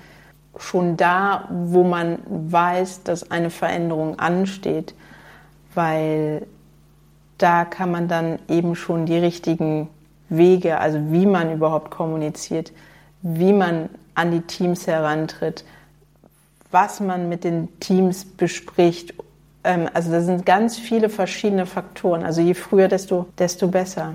schon 0.59 0.97
da, 0.97 1.49
wo 1.51 1.83
man 1.85 2.19
weiß, 2.27 3.05
dass 3.05 3.31
eine 3.31 3.51
Veränderung 3.51 4.19
ansteht, 4.19 4.95
weil 5.75 6.47
da 7.39 7.65
kann 7.65 7.91
man 7.91 8.09
dann 8.09 8.39
eben 8.49 8.77
schon 8.77 9.07
die 9.07 9.17
richtigen 9.17 9.89
Wege, 10.29 10.79
also 10.79 10.99
wie 11.11 11.27
man 11.27 11.53
überhaupt 11.53 11.91
kommuniziert, 11.91 12.73
wie 13.23 13.53
man 13.53 13.89
an 14.15 14.31
die 14.31 14.43
Teams 14.43 14.87
herantritt, 14.87 15.65
was 16.71 17.01
man 17.01 17.29
mit 17.29 17.45
den 17.45 17.69
Teams 17.81 18.25
bespricht. 18.25 19.15
Ähm, 19.65 19.89
also 19.93 20.11
da 20.11 20.21
sind 20.21 20.47
ganz 20.47 20.79
viele 20.79 21.09
verschiedene 21.09 21.67
Faktoren. 21.67 22.25
Also 22.25 22.41
je 22.41 22.55
früher, 22.55 22.89
desto, 22.89 23.27
desto 23.39 23.69
besser. 23.69 24.15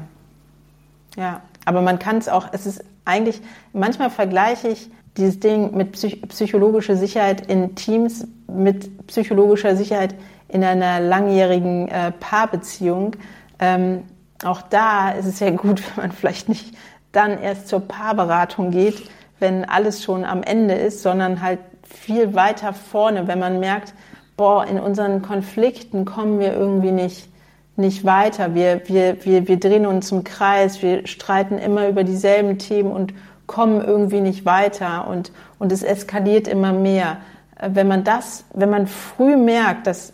Ja, 1.15 1.41
aber 1.65 1.81
man 1.81 1.99
kann 1.99 2.17
es 2.17 2.29
auch, 2.29 2.47
es 2.51 2.65
ist 2.65 2.83
eigentlich, 3.05 3.41
manchmal 3.73 4.09
vergleiche 4.09 4.67
ich 4.67 4.89
dieses 5.17 5.39
Ding 5.39 5.75
mit 5.75 5.93
psych 5.93 6.21
psychologischer 6.29 6.95
Sicherheit 6.95 7.49
in 7.49 7.75
Teams, 7.75 8.27
mit 8.47 9.07
psychologischer 9.07 9.75
Sicherheit 9.75 10.15
in 10.47 10.63
einer 10.63 10.99
langjährigen 10.99 11.87
äh, 11.89 12.11
Paarbeziehung. 12.11 13.15
Ähm, 13.59 14.03
auch 14.43 14.61
da 14.61 15.11
ist 15.11 15.25
es 15.25 15.39
ja 15.39 15.49
gut, 15.51 15.81
wenn 15.95 16.05
man 16.05 16.11
vielleicht 16.11 16.49
nicht 16.49 16.75
dann 17.11 17.41
erst 17.41 17.67
zur 17.67 17.81
Paarberatung 17.81 18.71
geht, 18.71 19.09
wenn 19.39 19.65
alles 19.65 20.03
schon 20.03 20.23
am 20.23 20.43
Ende 20.43 20.75
ist, 20.75 21.01
sondern 21.01 21.41
halt 21.41 21.59
viel 21.83 22.33
weiter 22.33 22.73
vorne, 22.73 23.27
wenn 23.27 23.39
man 23.39 23.59
merkt, 23.59 23.93
boah, 24.35 24.65
in 24.65 24.79
unseren 24.79 25.21
Konflikten 25.21 26.05
kommen 26.05 26.39
wir 26.39 26.53
irgendwie 26.53 26.91
nicht, 26.91 27.29
nicht 27.75 28.05
weiter. 28.05 28.53
Wir, 28.55 28.81
wir, 28.87 29.23
wir, 29.25 29.47
wir 29.47 29.59
drehen 29.59 29.85
uns 29.85 30.11
im 30.11 30.23
Kreis, 30.23 30.81
wir 30.81 31.07
streiten 31.07 31.57
immer 31.57 31.87
über 31.87 32.03
dieselben 32.03 32.59
Themen 32.59 32.91
und 32.91 33.13
kommen 33.47 33.81
irgendwie 33.81 34.21
nicht 34.21 34.45
weiter 34.45 35.07
und, 35.07 35.31
und 35.57 35.71
es 35.71 35.81
eskaliert 35.81 36.47
immer 36.47 36.73
mehr. 36.73 37.17
Äh, 37.59 37.69
wenn 37.73 37.87
man 37.87 38.03
das, 38.03 38.45
wenn 38.53 38.69
man 38.69 38.87
früh 38.87 39.35
merkt, 39.35 39.87
dass, 39.87 40.13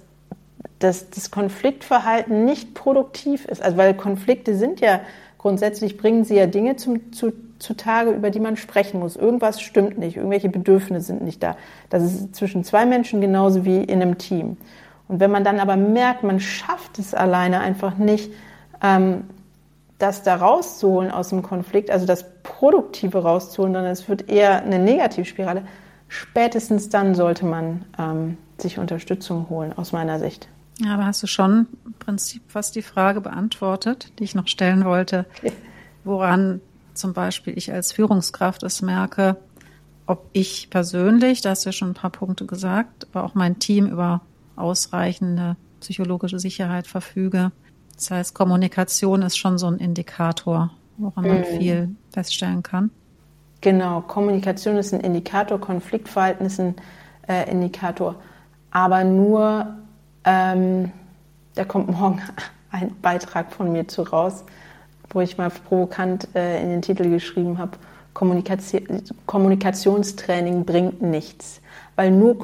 dass 0.80 1.10
das 1.10 1.32
Konfliktverhalten 1.32 2.46
nicht 2.46 2.74
produktiv 2.74 3.46
ist, 3.46 3.62
also 3.62 3.78
weil 3.78 3.94
Konflikte 3.96 4.56
sind 4.56 4.80
ja 4.80 5.02
grundsätzlich 5.44 5.98
bringen 5.98 6.24
sie 6.24 6.36
ja 6.36 6.48
Dinge 6.48 6.78
zum, 6.78 7.12
zu, 7.12 7.34
zutage, 7.60 8.12
über 8.12 8.30
die 8.30 8.40
man 8.40 8.56
sprechen 8.56 9.02
muss. 9.02 9.18
Irgendwas 9.18 9.62
stimmt 9.62 9.98
nicht, 9.98 10.16
irgendwelche 10.16 10.48
Bedürfnisse 10.48 11.08
sind 11.08 11.22
nicht 11.22 11.44
da. 11.44 11.58
Das 11.90 12.02
ist 12.02 12.34
zwischen 12.34 12.64
zwei 12.64 12.86
Menschen 12.86 13.20
genauso 13.20 13.66
wie 13.66 13.84
in 13.84 14.02
einem 14.02 14.18
Team. 14.18 14.56
Und 15.10 15.20
wenn 15.20 15.32
man 15.32 15.44
dann 15.44 15.60
aber 15.60 15.76
merkt, 15.76 16.24
man 16.24 16.40
schafft 16.40 16.98
es 16.98 17.14
alleine 17.14 17.60
einfach 17.60 17.98
nicht, 17.98 18.32
ähm, 18.82 19.26
das 20.04 20.22
da 20.22 20.36
rauszuholen 20.36 21.12
aus 21.12 21.30
dem 21.30 21.42
Konflikt, 21.42 21.90
also 21.90 22.06
das 22.06 22.26
Produktive 22.44 23.20
rauszuholen, 23.20 23.74
sondern 23.74 23.92
es 23.92 24.10
wird 24.10 24.30
eher 24.30 24.62
eine 24.62 24.78
Negativspirale, 24.78 25.64
spätestens 26.10 26.90
dann 26.90 27.16
sollte 27.16 27.46
man 27.46 27.86
ähm, 27.98 28.38
sich 28.58 28.80
Unterstützung 28.80 29.50
holen, 29.50 29.72
aus 29.72 29.94
meiner 29.94 30.20
Sicht. 30.20 30.50
Ja, 30.80 30.98
da 30.98 31.06
hast 31.06 31.24
du 31.24 31.28
schon 31.28 31.68
im 31.86 31.94
Prinzip 31.94 32.44
fast 32.50 32.76
die 32.76 32.82
Frage 32.82 33.22
beantwortet, 33.22 34.12
die 34.20 34.26
ich 34.26 34.36
noch 34.36 34.48
stellen 34.48 34.84
wollte, 34.84 35.26
woran 36.04 36.60
zum 36.94 37.14
Beispiel 37.14 37.58
ich 37.58 37.72
als 37.72 37.94
Führungskraft 37.94 38.62
es 38.64 38.82
merke, 38.82 39.38
ob 40.06 40.30
ich 40.34 40.70
persönlich, 40.70 41.40
da 41.40 41.52
hast 41.52 41.64
du 41.64 41.70
ja 41.70 41.74
schon 41.74 41.92
ein 41.92 41.96
paar 41.96 42.10
Punkte 42.10 42.46
gesagt, 42.46 43.08
aber 43.10 43.24
auch 43.24 43.36
mein 43.36 43.60
Team 43.60 43.88
über 43.88 44.22
ausreichende 44.58 45.56
psychologische 45.80 46.40
Sicherheit 46.40 46.88
verfüge. 46.88 47.54
Das 47.96 48.12
heißt, 48.12 48.36
Kommunikation 48.36 49.22
ist 49.22 49.38
schon 49.38 49.58
so 49.58 49.68
ein 49.68 49.78
Indikator, 49.78 50.72
woran 50.98 51.28
man 51.28 51.40
mhm. 51.40 51.58
viel 51.58 51.96
feststellen 52.12 52.64
kann. 52.64 52.92
Genau, 53.62 54.02
Kommunikation 54.02 54.76
ist 54.78 54.94
ein 54.94 55.00
Indikator, 55.00 55.60
Konfliktverhalten 55.60 56.46
ist 56.46 56.60
ein 56.60 56.76
äh, 57.28 57.50
Indikator, 57.50 58.16
aber 58.72 59.04
nur, 59.04 59.68
ähm, 60.26 60.92
da 61.56 61.64
kommt 61.64 61.90
morgen 61.90 62.22
ein 62.72 62.94
Beitrag 63.02 63.54
von 63.54 63.72
mir 63.72 63.88
zu 63.88 64.02
raus, 64.02 64.44
wo 65.12 65.22
ich 65.22 65.38
mal 65.38 65.50
provokant 65.50 66.28
äh, 66.36 66.62
in 66.62 66.70
den 66.70 66.82
Titel 66.82 67.10
geschrieben 67.10 67.58
habe, 67.58 67.78
Kommunikationstraining 68.14 70.66
bringt 70.66 71.02
nichts. 71.02 71.62
Weil 71.96 72.10
nur, 72.10 72.36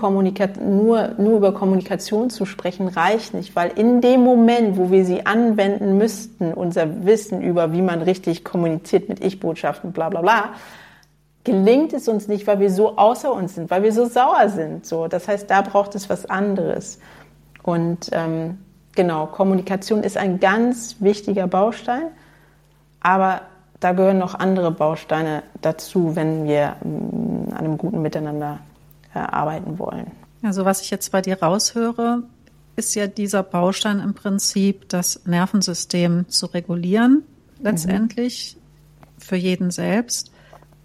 nur, 0.62 1.08
nur 1.18 1.38
über 1.38 1.54
Kommunikation 1.54 2.30
zu 2.30 2.46
sprechen 2.46 2.88
reicht 2.88 3.34
nicht, 3.34 3.56
weil 3.56 3.72
in 3.76 4.00
dem 4.00 4.22
Moment, 4.22 4.78
wo 4.78 4.92
wir 4.92 5.06
sie 5.06 5.26
anwenden 5.26 5.98
müssten, 5.98 6.54
unser 6.54 7.04
Wissen 7.06 7.42
über, 7.42 7.74
wie 7.74 7.82
man 7.82 8.04
richtig 8.04 8.44
kommuniziert 8.44 9.10
mit 9.10 9.26
Ich-Botschaften, 9.26 9.92
bla 9.92 10.10
bla 10.10 10.22
bla, 10.22 10.50
gelingt 11.44 11.94
es 11.94 12.08
uns 12.08 12.28
nicht, 12.28 12.46
weil 12.46 12.60
wir 12.60 12.70
so 12.70 12.98
außer 12.98 13.34
uns 13.34 13.56
sind, 13.56 13.72
weil 13.72 13.82
wir 13.82 13.92
so 13.92 14.06
sauer 14.06 14.50
sind. 14.50 14.86
So, 14.86 15.08
das 15.08 15.28
heißt, 15.28 15.50
da 15.50 15.62
braucht 15.62 15.96
es 15.96 16.10
was 16.10 16.28
anderes. 16.28 17.00
Und 17.64 18.10
ähm, 18.12 18.60
genau, 18.94 19.26
Kommunikation 19.26 20.04
ist 20.04 20.18
ein 20.18 20.40
ganz 20.40 20.98
wichtiger 21.00 21.48
Baustein, 21.48 22.04
aber 23.00 23.42
da 23.80 23.94
gehören 23.94 24.18
noch 24.18 24.36
andere 24.36 24.72
Bausteine 24.72 25.44
dazu, 25.62 26.16
wenn 26.16 26.46
wir 26.46 26.76
mm, 26.84 27.52
an 27.52 27.58
einem 27.58 27.78
guten 27.78 28.02
Miteinander 28.02 28.60
äh, 29.14 29.20
arbeiten 29.20 29.80
wollen. 29.80 30.12
Also 30.42 30.66
was 30.66 30.82
ich 30.82 30.90
jetzt 30.90 31.12
bei 31.12 31.22
dir 31.22 31.42
raushöre, 31.42 32.24
ist 32.76 32.96
ja 32.96 33.08
dieser 33.08 33.44
Baustein 33.44 34.00
im 34.00 34.14
Prinzip, 34.14 34.88
das 34.90 35.26
Nervensystem 35.26 36.30
zu 36.30 36.46
regulieren, 36.48 37.24
letztendlich 37.60 38.56
mhm. 38.56 39.22
für 39.22 39.36
jeden 39.36 39.72
selbst. 39.72 40.32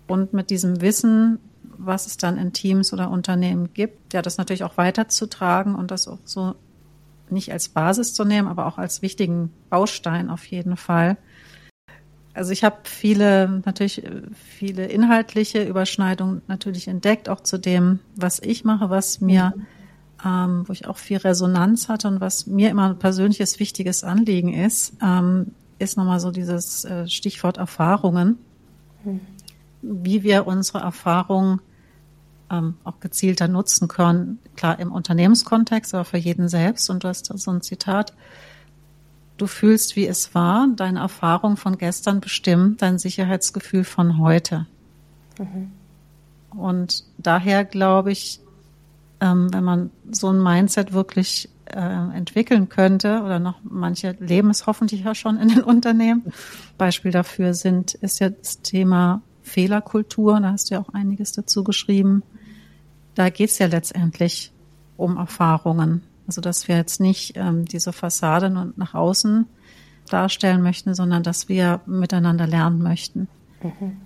Und 0.06 0.32
mit 0.32 0.50
diesem 0.50 0.80
Wissen, 0.80 1.38
was 1.62 2.06
es 2.06 2.16
dann 2.16 2.36
in 2.36 2.52
Teams 2.52 2.92
oder 2.92 3.10
Unternehmen 3.10 3.72
gibt, 3.74 4.12
ja, 4.12 4.22
das 4.22 4.38
natürlich 4.38 4.64
auch 4.64 4.76
weiterzutragen 4.76 5.74
und 5.74 5.90
das 5.90 6.08
auch 6.08 6.18
so 6.24 6.54
nicht 7.30 7.52
als 7.52 7.68
Basis 7.68 8.12
zu 8.12 8.24
nehmen, 8.24 8.48
aber 8.48 8.66
auch 8.66 8.78
als 8.78 9.02
wichtigen 9.02 9.50
Baustein 9.70 10.30
auf 10.30 10.44
jeden 10.46 10.76
Fall. 10.76 11.16
Also 12.34 12.50
ich 12.50 12.64
habe 12.64 12.78
viele, 12.82 13.62
natürlich 13.64 14.02
viele 14.34 14.86
inhaltliche 14.86 15.62
Überschneidungen 15.62 16.42
natürlich 16.48 16.88
entdeckt, 16.88 17.28
auch 17.28 17.40
zu 17.40 17.58
dem, 17.58 18.00
was 18.16 18.40
ich 18.40 18.64
mache, 18.64 18.90
was 18.90 19.20
mir, 19.20 19.54
ähm, 20.24 20.64
wo 20.66 20.72
ich 20.72 20.88
auch 20.88 20.96
viel 20.98 21.18
Resonanz 21.18 21.88
hatte 21.88 22.08
und 22.08 22.20
was 22.20 22.46
mir 22.46 22.70
immer 22.70 22.90
ein 22.90 22.98
persönliches 22.98 23.60
wichtiges 23.60 24.02
Anliegen 24.02 24.52
ist, 24.52 24.94
ähm, 25.00 25.52
ist 25.78 25.96
nochmal 25.96 26.18
so 26.18 26.32
dieses 26.32 26.84
äh, 26.84 27.06
Stichwort 27.06 27.56
Erfahrungen. 27.56 28.38
Mhm. 29.04 29.20
Wie 29.82 30.24
wir 30.24 30.46
unsere 30.46 30.78
Erfahrungen 30.78 31.60
ähm, 32.50 32.74
auch 32.82 32.98
gezielter 32.98 33.46
nutzen 33.46 33.86
können. 33.86 34.38
Klar 34.56 34.80
im 34.80 34.90
Unternehmenskontext, 34.90 35.94
aber 35.94 36.04
für 36.04 36.18
jeden 36.18 36.48
selbst. 36.48 36.90
Und 36.90 37.04
du 37.04 37.08
hast 37.08 37.30
da 37.30 37.38
so 37.38 37.52
ein 37.52 37.60
Zitat 37.60 38.12
Du 39.36 39.46
fühlst, 39.46 39.96
wie 39.96 40.06
es 40.06 40.34
war. 40.34 40.68
Deine 40.76 41.00
Erfahrung 41.00 41.56
von 41.56 41.76
gestern 41.76 42.20
bestimmt 42.20 42.82
dein 42.82 42.98
Sicherheitsgefühl 42.98 43.84
von 43.84 44.18
heute. 44.18 44.66
Mhm. 45.38 45.72
Und 46.56 47.04
daher 47.18 47.64
glaube 47.64 48.12
ich, 48.12 48.40
ähm, 49.20 49.52
wenn 49.52 49.64
man 49.64 49.90
so 50.10 50.30
ein 50.30 50.42
Mindset 50.42 50.92
wirklich 50.92 51.48
äh, 51.66 51.78
entwickeln 51.78 52.68
könnte, 52.68 53.22
oder 53.24 53.38
noch 53.38 53.58
manche 53.64 54.16
leben 54.20 54.50
es 54.50 54.66
hoffentlich 54.66 55.04
ja 55.04 55.14
schon 55.14 55.38
in 55.38 55.48
den 55.48 55.62
Unternehmen. 55.64 56.32
Beispiel 56.78 57.10
dafür 57.10 57.54
sind, 57.54 57.94
ist 57.94 58.20
ja 58.20 58.30
das 58.30 58.62
Thema 58.62 59.22
Fehlerkultur. 59.42 60.40
Da 60.40 60.52
hast 60.52 60.70
du 60.70 60.74
ja 60.74 60.80
auch 60.80 60.92
einiges 60.94 61.32
dazu 61.32 61.64
geschrieben. 61.64 62.22
Da 63.14 63.30
geht 63.30 63.50
es 63.50 63.58
ja 63.58 63.66
letztendlich 63.66 64.52
um 64.96 65.16
Erfahrungen. 65.16 66.02
Also 66.26 66.40
dass 66.40 66.68
wir 66.68 66.76
jetzt 66.76 67.00
nicht 67.00 67.36
ähm, 67.36 67.64
diese 67.64 67.92
Fassade 67.92 68.50
nur 68.50 68.72
nach 68.76 68.94
außen 68.94 69.46
darstellen 70.08 70.62
möchten, 70.62 70.94
sondern 70.94 71.22
dass 71.22 71.48
wir 71.48 71.80
miteinander 71.86 72.46
lernen 72.46 72.82
möchten. 72.82 73.28
Mhm. 73.62 73.96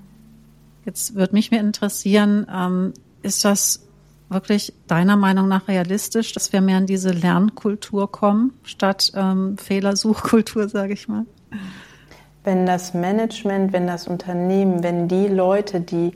Jetzt 0.85 1.15
würde 1.15 1.35
mich 1.35 1.51
mir 1.51 1.61
interessieren, 1.61 2.47
ähm, 2.53 2.95
ist 3.23 3.45
das 3.45 3.89
wirklich 4.29 4.73
deiner 4.87 5.17
Meinung 5.17 5.49
nach 5.49 5.69
realistisch, 5.69 6.33
dass 6.33 6.53
wir 6.53 6.61
mehr 6.61 6.79
in 6.79 6.87
diese 6.87 7.11
Lernkultur 7.11 8.11
kommen, 8.11 8.53
statt 8.63 9.13
ähm, 9.15 9.57
Fehlersuchkultur, 9.59 10.69
sage 10.71 10.93
ich 10.93 11.09
mal? 11.09 11.25
Wenn 12.45 12.67
das 12.67 12.95
Management, 12.95 13.73
wenn 13.73 13.87
das 13.87 14.07
Unternehmen, 14.07 14.83
wenn 14.83 15.09
die 15.09 15.29
Leute, 15.29 15.81
die 15.81 16.13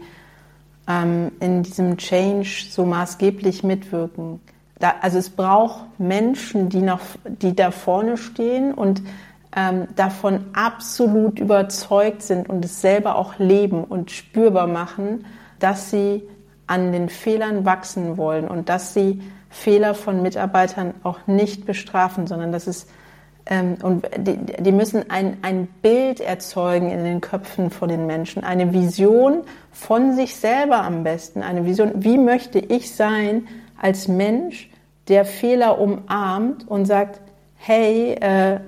ähm, 0.88 1.32
in 1.40 1.62
diesem 1.62 1.96
Change 1.96 2.66
so 2.70 2.84
maßgeblich 2.84 3.62
mitwirken, 3.62 4.40
da, 4.82 4.96
also 5.00 5.18
es 5.18 5.30
braucht 5.30 6.00
Menschen, 6.00 6.68
die, 6.68 6.82
nach, 6.82 7.00
die 7.24 7.54
da 7.54 7.70
vorne 7.70 8.16
stehen 8.16 8.74
und 8.74 9.00
ähm, 9.54 9.86
davon 9.94 10.46
absolut 10.54 11.38
überzeugt 11.38 12.22
sind 12.22 12.48
und 12.48 12.64
es 12.64 12.80
selber 12.80 13.14
auch 13.14 13.38
leben 13.38 13.84
und 13.84 14.10
spürbar 14.10 14.66
machen, 14.66 15.24
dass 15.60 15.90
sie 15.90 16.22
an 16.66 16.90
den 16.90 17.08
Fehlern 17.08 17.64
wachsen 17.64 18.16
wollen 18.16 18.48
und 18.48 18.68
dass 18.68 18.92
sie 18.92 19.22
Fehler 19.50 19.94
von 19.94 20.20
Mitarbeitern 20.20 20.94
auch 21.04 21.26
nicht 21.28 21.64
bestrafen, 21.64 22.26
sondern 22.26 22.50
dass 22.50 22.66
es 22.66 22.88
ähm, 23.46 23.76
und 23.82 24.08
die, 24.18 24.36
die 24.36 24.72
müssen 24.72 25.10
ein, 25.10 25.36
ein 25.42 25.68
Bild 25.80 26.18
erzeugen 26.20 26.90
in 26.90 27.04
den 27.04 27.20
Köpfen 27.20 27.70
von 27.70 27.88
den 27.88 28.06
Menschen, 28.06 28.42
eine 28.42 28.72
Vision 28.72 29.42
von 29.70 30.16
sich 30.16 30.34
selber 30.34 30.82
am 30.82 31.04
besten, 31.04 31.42
eine 31.42 31.66
Vision, 31.66 31.92
wie 31.96 32.18
möchte 32.18 32.58
ich 32.58 32.94
sein 32.94 33.46
als 33.80 34.08
Mensch, 34.08 34.70
der 35.08 35.24
Fehler 35.24 35.80
umarmt 35.80 36.66
und 36.68 36.86
sagt, 36.86 37.20
hey, 37.56 38.14
äh, 38.14 38.60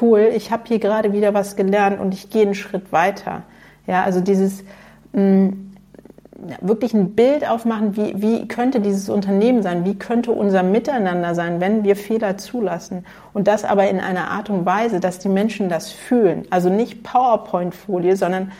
cool, 0.00 0.30
ich 0.34 0.50
habe 0.50 0.64
hier 0.66 0.78
gerade 0.78 1.12
wieder 1.12 1.34
was 1.34 1.56
gelernt 1.56 2.00
und 2.00 2.14
ich 2.14 2.30
gehe 2.30 2.42
einen 2.42 2.54
Schritt 2.54 2.92
weiter. 2.92 3.42
Ja, 3.86 4.04
also 4.04 4.20
dieses 4.20 4.64
mh, 5.12 5.22
mm, 5.22 5.72
wirklich 6.60 6.92
ein 6.94 7.14
Bild 7.14 7.48
aufmachen, 7.48 7.96
wie, 7.96 8.20
wie 8.20 8.48
könnte 8.48 8.80
dieses 8.80 9.08
Unternehmen 9.08 9.62
sein, 9.62 9.84
wie 9.84 9.94
könnte 9.94 10.32
unser 10.32 10.62
Miteinander 10.62 11.34
sein, 11.34 11.60
wenn 11.60 11.84
wir 11.84 11.94
Fehler 11.94 12.36
zulassen. 12.36 13.04
Und 13.32 13.46
das 13.46 13.64
aber 13.64 13.88
in 13.88 14.00
einer 14.00 14.30
Art 14.30 14.50
und 14.50 14.66
Weise, 14.66 14.98
dass 14.98 15.18
die 15.18 15.28
Menschen 15.28 15.68
das 15.68 15.92
fühlen. 15.92 16.46
Also 16.50 16.68
nicht 16.68 17.02
PowerPoint-Folie, 17.04 18.16
sondern 18.16 18.50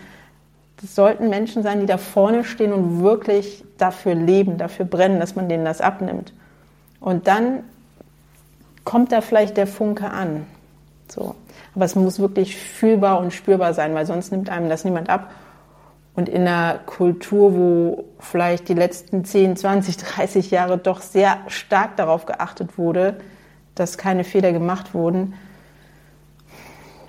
das 0.80 0.94
sollten 0.94 1.28
Menschen 1.28 1.62
sein, 1.62 1.80
die 1.80 1.86
da 1.86 1.96
vorne 1.96 2.44
stehen 2.44 2.72
und 2.72 3.02
wirklich 3.02 3.64
dafür 3.78 4.14
leben, 4.14 4.58
dafür 4.58 4.84
brennen, 4.84 5.20
dass 5.20 5.34
man 5.34 5.48
denen 5.48 5.64
das 5.64 5.80
abnimmt. 5.80 6.32
Und 7.02 7.26
dann 7.26 7.64
kommt 8.84 9.12
da 9.12 9.20
vielleicht 9.20 9.56
der 9.56 9.66
Funke 9.66 10.08
an. 10.08 10.46
So. 11.08 11.34
Aber 11.74 11.84
es 11.84 11.94
muss 11.94 12.20
wirklich 12.20 12.56
fühlbar 12.56 13.18
und 13.18 13.32
spürbar 13.32 13.74
sein, 13.74 13.94
weil 13.94 14.06
sonst 14.06 14.30
nimmt 14.30 14.48
einem 14.48 14.68
das 14.68 14.84
niemand 14.84 15.10
ab. 15.10 15.30
Und 16.14 16.28
in 16.28 16.42
einer 16.42 16.78
Kultur, 16.78 17.56
wo 17.56 18.04
vielleicht 18.18 18.68
die 18.68 18.74
letzten 18.74 19.24
10, 19.24 19.56
20, 19.56 19.96
30 19.96 20.50
Jahre 20.50 20.78
doch 20.78 21.00
sehr 21.00 21.38
stark 21.48 21.96
darauf 21.96 22.26
geachtet 22.26 22.78
wurde, 22.78 23.16
dass 23.74 23.98
keine 23.98 24.22
Fehler 24.22 24.52
gemacht 24.52 24.94
wurden, 24.94 25.34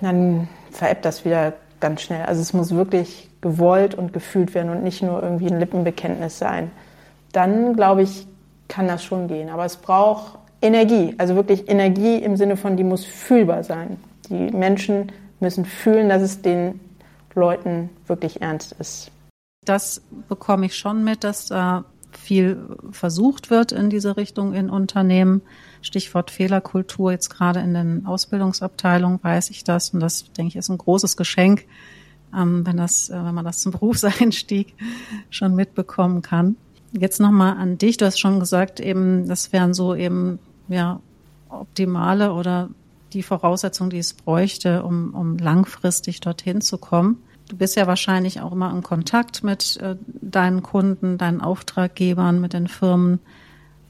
dann 0.00 0.48
veräppt 0.70 1.04
das 1.04 1.24
wieder 1.24 1.52
ganz 1.80 2.02
schnell. 2.02 2.24
Also 2.24 2.40
es 2.40 2.52
muss 2.52 2.74
wirklich 2.74 3.30
gewollt 3.42 3.94
und 3.94 4.12
gefühlt 4.12 4.54
werden 4.54 4.70
und 4.70 4.82
nicht 4.82 5.02
nur 5.02 5.22
irgendwie 5.22 5.48
ein 5.48 5.60
Lippenbekenntnis 5.60 6.38
sein. 6.38 6.70
Dann, 7.32 7.74
glaube 7.74 8.02
ich, 8.02 8.26
kann 8.68 8.88
das 8.88 9.04
schon 9.04 9.28
gehen. 9.28 9.48
Aber 9.48 9.64
es 9.64 9.76
braucht 9.76 10.38
Energie, 10.60 11.14
also 11.18 11.34
wirklich 11.34 11.68
Energie 11.68 12.16
im 12.16 12.36
Sinne 12.36 12.56
von, 12.56 12.76
die 12.76 12.84
muss 12.84 13.04
fühlbar 13.04 13.62
sein. 13.64 13.98
Die 14.30 14.50
Menschen 14.50 15.12
müssen 15.40 15.64
fühlen, 15.64 16.08
dass 16.08 16.22
es 16.22 16.40
den 16.40 16.80
Leuten 17.34 17.90
wirklich 18.06 18.40
ernst 18.40 18.72
ist. 18.78 19.10
Das 19.64 20.02
bekomme 20.28 20.66
ich 20.66 20.76
schon 20.76 21.04
mit, 21.04 21.24
dass 21.24 21.46
da 21.46 21.84
viel 22.16 22.76
versucht 22.90 23.50
wird 23.50 23.72
in 23.72 23.90
diese 23.90 24.16
Richtung 24.16 24.54
in 24.54 24.70
Unternehmen. 24.70 25.42
Stichwort 25.82 26.30
Fehlerkultur, 26.30 27.12
jetzt 27.12 27.28
gerade 27.28 27.60
in 27.60 27.74
den 27.74 28.06
Ausbildungsabteilungen 28.06 29.22
weiß 29.22 29.50
ich 29.50 29.64
das 29.64 29.90
und 29.90 30.00
das, 30.00 30.32
denke 30.32 30.50
ich, 30.50 30.56
ist 30.56 30.68
ein 30.68 30.78
großes 30.78 31.16
Geschenk, 31.16 31.66
ähm, 32.34 32.66
wenn, 32.66 32.76
das, 32.76 33.10
äh, 33.10 33.22
wenn 33.22 33.34
man 33.34 33.44
das 33.44 33.60
zum 33.60 33.72
Berufseinstieg 33.72 34.74
schon 35.30 35.54
mitbekommen 35.54 36.22
kann. 36.22 36.56
Jetzt 36.96 37.20
nochmal 37.20 37.56
an 37.56 37.76
dich. 37.76 37.96
Du 37.96 38.06
hast 38.06 38.20
schon 38.20 38.38
gesagt, 38.38 38.78
eben, 38.78 39.26
das 39.26 39.52
wären 39.52 39.74
so 39.74 39.94
eben, 39.94 40.38
ja, 40.68 41.00
optimale 41.48 42.32
oder 42.32 42.70
die 43.12 43.22
Voraussetzungen, 43.22 43.90
die 43.90 43.98
es 43.98 44.14
bräuchte, 44.14 44.82
um, 44.82 45.14
um 45.14 45.36
langfristig 45.38 46.20
dorthin 46.20 46.60
zu 46.60 46.78
kommen. 46.78 47.22
Du 47.48 47.56
bist 47.56 47.76
ja 47.76 47.86
wahrscheinlich 47.86 48.40
auch 48.40 48.52
immer 48.52 48.70
in 48.70 48.82
Kontakt 48.82 49.44
mit 49.44 49.76
äh, 49.78 49.96
deinen 50.06 50.62
Kunden, 50.62 51.18
deinen 51.18 51.40
Auftraggebern, 51.40 52.40
mit 52.40 52.52
den 52.52 52.68
Firmen. 52.68 53.20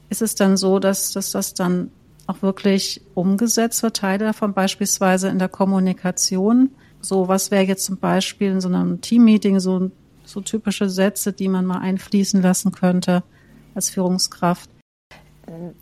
Ist 0.09 0.21
es 0.21 0.35
dann 0.35 0.57
so, 0.57 0.79
dass, 0.79 1.13
dass 1.13 1.31
das 1.31 1.53
dann 1.53 1.91
auch 2.27 2.41
wirklich 2.41 3.01
umgesetzt 3.13 3.81
wird, 3.83 3.97
Teile 3.97 4.25
davon 4.25 4.53
beispielsweise 4.53 5.29
in 5.29 5.39
der 5.39 5.49
Kommunikation? 5.49 6.71
So, 7.01 7.27
was 7.27 7.51
wäre 7.51 7.63
jetzt 7.63 7.85
zum 7.85 7.97
Beispiel 7.97 8.51
in 8.51 8.61
so 8.61 8.67
einem 8.67 8.99
Teammeeting 9.01 9.59
so, 9.59 9.91
so 10.25 10.41
typische 10.41 10.89
Sätze, 10.89 11.33
die 11.33 11.47
man 11.47 11.65
mal 11.65 11.79
einfließen 11.79 12.41
lassen 12.41 12.71
könnte 12.71 13.23
als 13.73 13.89
Führungskraft? 13.89 14.69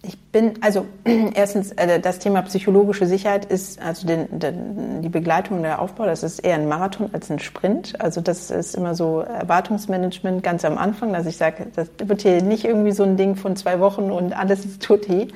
Ich 0.01 0.19
bin, 0.19 0.55
also 0.61 0.85
erstens, 1.35 1.71
äh, 1.71 1.99
das 1.99 2.19
Thema 2.19 2.41
psychologische 2.41 3.05
Sicherheit 3.05 3.45
ist, 3.45 3.81
also 3.81 4.05
den, 4.05 4.39
den, 4.39 5.01
die 5.01 5.09
Begleitung 5.09 5.61
der 5.61 5.81
Aufbau, 5.81 6.05
das 6.05 6.21
ist 6.21 6.39
eher 6.39 6.55
ein 6.55 6.67
Marathon 6.67 7.09
als 7.13 7.31
ein 7.31 7.39
Sprint. 7.39 7.99
Also 8.01 8.19
das 8.19 8.51
ist 8.51 8.75
immer 8.75 8.93
so 8.93 9.21
Erwartungsmanagement 9.21 10.43
ganz 10.43 10.65
am 10.65 10.77
Anfang, 10.77 11.13
dass 11.13 11.25
ich 11.27 11.37
sage, 11.37 11.67
das 11.75 11.89
wird 12.03 12.23
hier 12.23 12.41
nicht 12.41 12.65
irgendwie 12.65 12.91
so 12.91 13.03
ein 13.03 13.15
Ding 13.15 13.35
von 13.35 13.55
zwei 13.55 13.79
Wochen 13.79 14.11
und 14.11 14.33
alles 14.33 14.65
ist 14.65 14.83
tutti. 14.83 15.29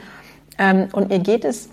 Ähm, 0.58 0.90
und 0.92 1.10
mir 1.10 1.20
geht 1.20 1.46
es 1.46 1.70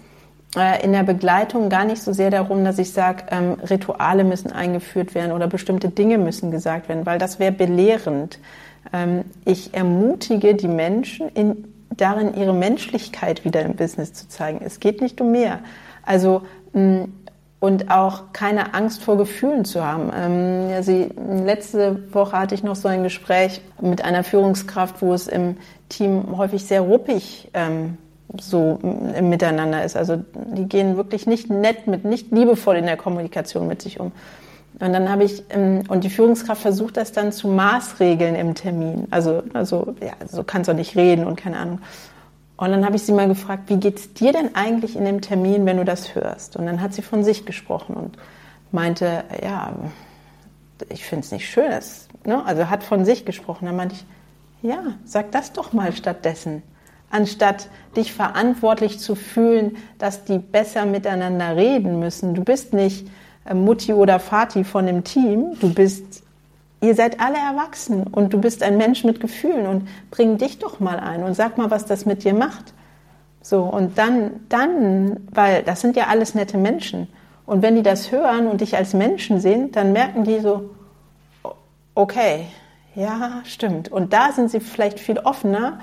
in 0.57 0.93
der 0.93 1.03
Begleitung 1.03 1.69
gar 1.69 1.85
nicht 1.85 2.03
so 2.03 2.13
sehr 2.13 2.31
darum, 2.31 2.65
dass 2.65 2.79
ich 2.79 2.93
sage, 2.93 3.25
ähm, 3.31 3.55
Rituale 3.69 4.25
müssen 4.25 4.53
eingeführt 4.53 5.15
werden 5.15 5.33
oder 5.33 5.49
bestimmte 5.49 5.89
Dinge 5.89 6.19
müssen 6.19 6.51
gesagt 6.51 6.89
werden, 6.89 7.07
weil 7.07 7.19
das 7.19 7.39
wäre 7.39 7.53
belehrend. 7.53 8.39
Ähm, 8.93 9.25
ich 9.45 9.75
ermutige 9.75 10.55
die 10.55 10.69
Menschen 10.69 11.29
in 11.29 11.65
darin, 11.97 12.35
ihre 12.35 12.55
Menschlichkeit 12.55 13.45
wieder 13.45 13.63
im 13.63 13.75
Business 13.75 14.13
zu 14.13 14.29
zeigen. 14.29 14.61
Es 14.65 14.81
geht 14.81 15.01
nicht 15.01 15.21
um 15.21 15.33
mehr. 15.33 15.61
Also, 16.05 16.43
mm, 16.73 17.05
und 17.61 17.91
auch 17.91 18.33
keine 18.35 18.75
Angst 18.75 19.03
vor 19.03 19.17
Gefühlen 19.17 19.65
zu 19.65 19.83
haben. 19.83 20.11
Ähm, 20.15 20.83
sie, 20.83 21.09
letzte 21.45 22.13
Woche 22.13 22.39
hatte 22.39 22.55
ich 22.55 22.63
noch 22.63 22.77
so 22.77 22.89
ein 22.89 23.03
Gespräch 23.03 23.63
mit 23.81 24.05
einer 24.05 24.23
Führungskraft, 24.23 25.01
wo 25.01 25.15
es 25.15 25.29
im 25.29 25.57
Team 25.89 26.37
häufig 26.37 26.65
sehr 26.67 26.83
ruppig 26.83 27.49
ähm, 27.55 27.97
so 28.41 28.79
im 28.83 29.29
Miteinander 29.29 29.85
ist. 29.85 29.97
Also 29.97 30.23
die 30.35 30.67
gehen 30.67 30.97
wirklich 30.97 31.27
nicht 31.27 31.51
nett 31.51 31.87
mit, 31.87 32.05
nicht 32.05 32.33
liebevoll 32.33 32.77
in 32.77 32.87
der 32.87 32.97
Kommunikation 32.97 33.67
mit 33.67 33.83
sich 33.83 34.01
um. 34.01 34.13
Und 34.81 34.93
dann 34.93 35.09
habe 35.09 35.25
ich, 35.25 35.45
ähm, 35.51 35.85
und 35.89 36.03
die 36.03 36.11
Führungskraft 36.11 36.63
versucht 36.63 36.97
das 36.97 37.13
dann 37.13 37.31
zu 37.31 37.49
maßregeln 37.49 38.35
im 38.35 38.55
Termin. 38.55 39.07
Also, 39.11 39.45
also, 39.53 39.95
ja, 40.01 40.15
so 40.27 40.43
kannst 40.43 40.69
du 40.69 40.75
nicht 40.75 40.97
reden 40.97 41.25
und 41.25 41.37
keine 41.37 41.59
Ahnung. 41.59 41.79
Und 42.57 42.71
dann 42.71 42.85
habe 42.85 42.97
ich 42.97 43.03
sie 43.03 43.13
mal 43.13 43.29
gefragt, 43.29 43.65
wie 43.69 43.77
geht's 43.77 44.13
dir 44.15 44.33
denn 44.33 44.55
eigentlich 44.55 44.97
in 44.97 45.05
dem 45.05 45.21
Termin, 45.21 45.67
wenn 45.67 45.77
du 45.77 45.85
das 45.85 46.15
hörst? 46.15 46.57
Und 46.57 46.67
dann 46.67 46.81
hat 46.81 46.93
sie 46.95 47.03
von 47.03 47.25
sich 47.25 47.47
gesprochen 47.47 47.95
und 47.95 48.17
meinte, 48.73 49.25
ja, 49.43 49.73
ich 50.89 51.05
finde 51.05 51.25
es 51.25 51.33
nicht 51.33 51.49
schön. 51.49 51.71
Das, 51.71 52.09
ne? 52.25 52.45
Also 52.45 52.69
hat 52.69 52.83
von 52.83 53.05
sich 53.05 53.25
gesprochen. 53.25 53.67
Dann 53.67 53.77
meinte 53.77 53.95
ich, 53.95 54.05
ja, 54.69 54.83
sag 55.05 55.31
das 55.33 55.53
doch 55.53 55.73
mal 55.73 55.93
stattdessen. 55.93 56.63
Anstatt 57.15 57.69
dich 57.97 58.13
verantwortlich 58.13 58.99
zu 58.99 59.15
fühlen, 59.15 59.77
dass 59.99 60.25
die 60.25 60.39
besser 60.39 60.85
miteinander 60.85 61.55
reden 61.55 62.01
müssen. 62.01 62.35
Du 62.35 62.43
bist 62.43 62.73
nicht 62.73 63.07
äh, 63.45 63.55
Mutti 63.55 63.93
oder 63.93 64.19
Vati 64.19 64.65
von 64.65 64.87
dem 64.87 65.05
Team. 65.05 65.57
Du 65.61 65.73
bist, 65.73 66.25
ihr 66.81 66.97
seid 66.97 67.21
alle 67.21 67.37
erwachsen 67.37 68.03
und 68.03 68.33
du 68.33 68.41
bist 68.41 68.65
ein 68.65 68.79
Mensch 68.79 69.05
mit 69.05 69.21
Gefühlen 69.21 69.69
und 69.69 69.89
bring 70.11 70.39
dich 70.39 70.59
doch 70.59 70.81
mal 70.81 70.99
ein 70.99 71.23
und 71.23 71.35
sag 71.35 71.57
mal, 71.57 71.71
was 71.71 71.87
das 71.87 72.05
mit 72.05 72.25
dir 72.25 72.35
macht. 72.35 72.75
So, 73.43 73.63
und 73.63 73.97
dann, 73.97 74.41
dann, 74.49 75.29
weil 75.31 75.63
das 75.63 75.83
sind 75.83 75.95
ja 75.95 76.09
alles 76.09 76.35
nette 76.35 76.59
Menschen. 76.59 77.07
Und 77.47 77.63
wenn 77.63 77.77
die 77.77 77.85
das 77.85 78.11
hören 78.11 78.49
und 78.49 78.61
dich 78.61 78.77
als 78.77 78.93
Menschen 78.93 79.39
sehen, 79.39 79.71
dann 79.71 79.93
merken 79.93 80.25
die 80.25 80.41
so, 80.41 80.71
okay, 81.95 82.47
ja, 82.97 83.41
stimmt. 83.45 83.93
Und 83.93 84.13
da 84.13 84.33
sind 84.33 84.51
sie 84.51 84.59
vielleicht 84.59 84.99
viel 84.99 85.19
offener, 85.19 85.79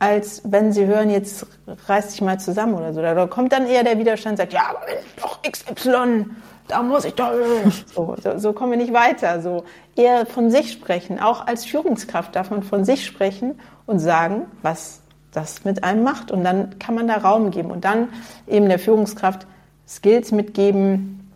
als 0.00 0.42
wenn 0.44 0.72
sie 0.72 0.86
hören, 0.86 1.10
jetzt 1.10 1.46
reiß 1.86 2.08
dich 2.08 2.20
mal 2.22 2.40
zusammen 2.40 2.74
oder 2.74 2.92
so. 2.92 3.00
Da 3.00 3.26
kommt 3.26 3.52
dann 3.52 3.66
eher 3.66 3.84
der 3.84 3.98
Widerstand, 3.98 4.38
sagt, 4.38 4.52
ja, 4.52 4.70
aber 4.70 4.80
doch 5.20 5.40
XY 5.42 6.24
da 6.70 6.82
muss 6.82 7.04
ich 7.04 7.14
doch. 7.14 7.32
So, 7.94 8.16
so, 8.22 8.38
so 8.38 8.52
kommen 8.52 8.72
wir 8.72 8.78
nicht 8.78 8.92
weiter. 8.92 9.42
So 9.42 9.64
eher 9.96 10.26
von 10.26 10.50
sich 10.50 10.72
sprechen. 10.72 11.18
Auch 11.18 11.46
als 11.46 11.64
Führungskraft 11.64 12.36
darf 12.36 12.50
man 12.50 12.62
von 12.62 12.84
sich 12.84 13.04
sprechen 13.04 13.58
und 13.86 13.98
sagen, 13.98 14.46
was 14.62 15.00
das 15.32 15.64
mit 15.64 15.84
einem 15.84 16.02
macht. 16.02 16.30
Und 16.30 16.44
dann 16.44 16.78
kann 16.78 16.94
man 16.94 17.08
da 17.08 17.16
Raum 17.16 17.50
geben 17.50 17.70
und 17.70 17.84
dann 17.84 18.08
eben 18.46 18.68
der 18.68 18.78
Führungskraft 18.78 19.46
Skills 19.86 20.32
mitgeben, 20.32 21.30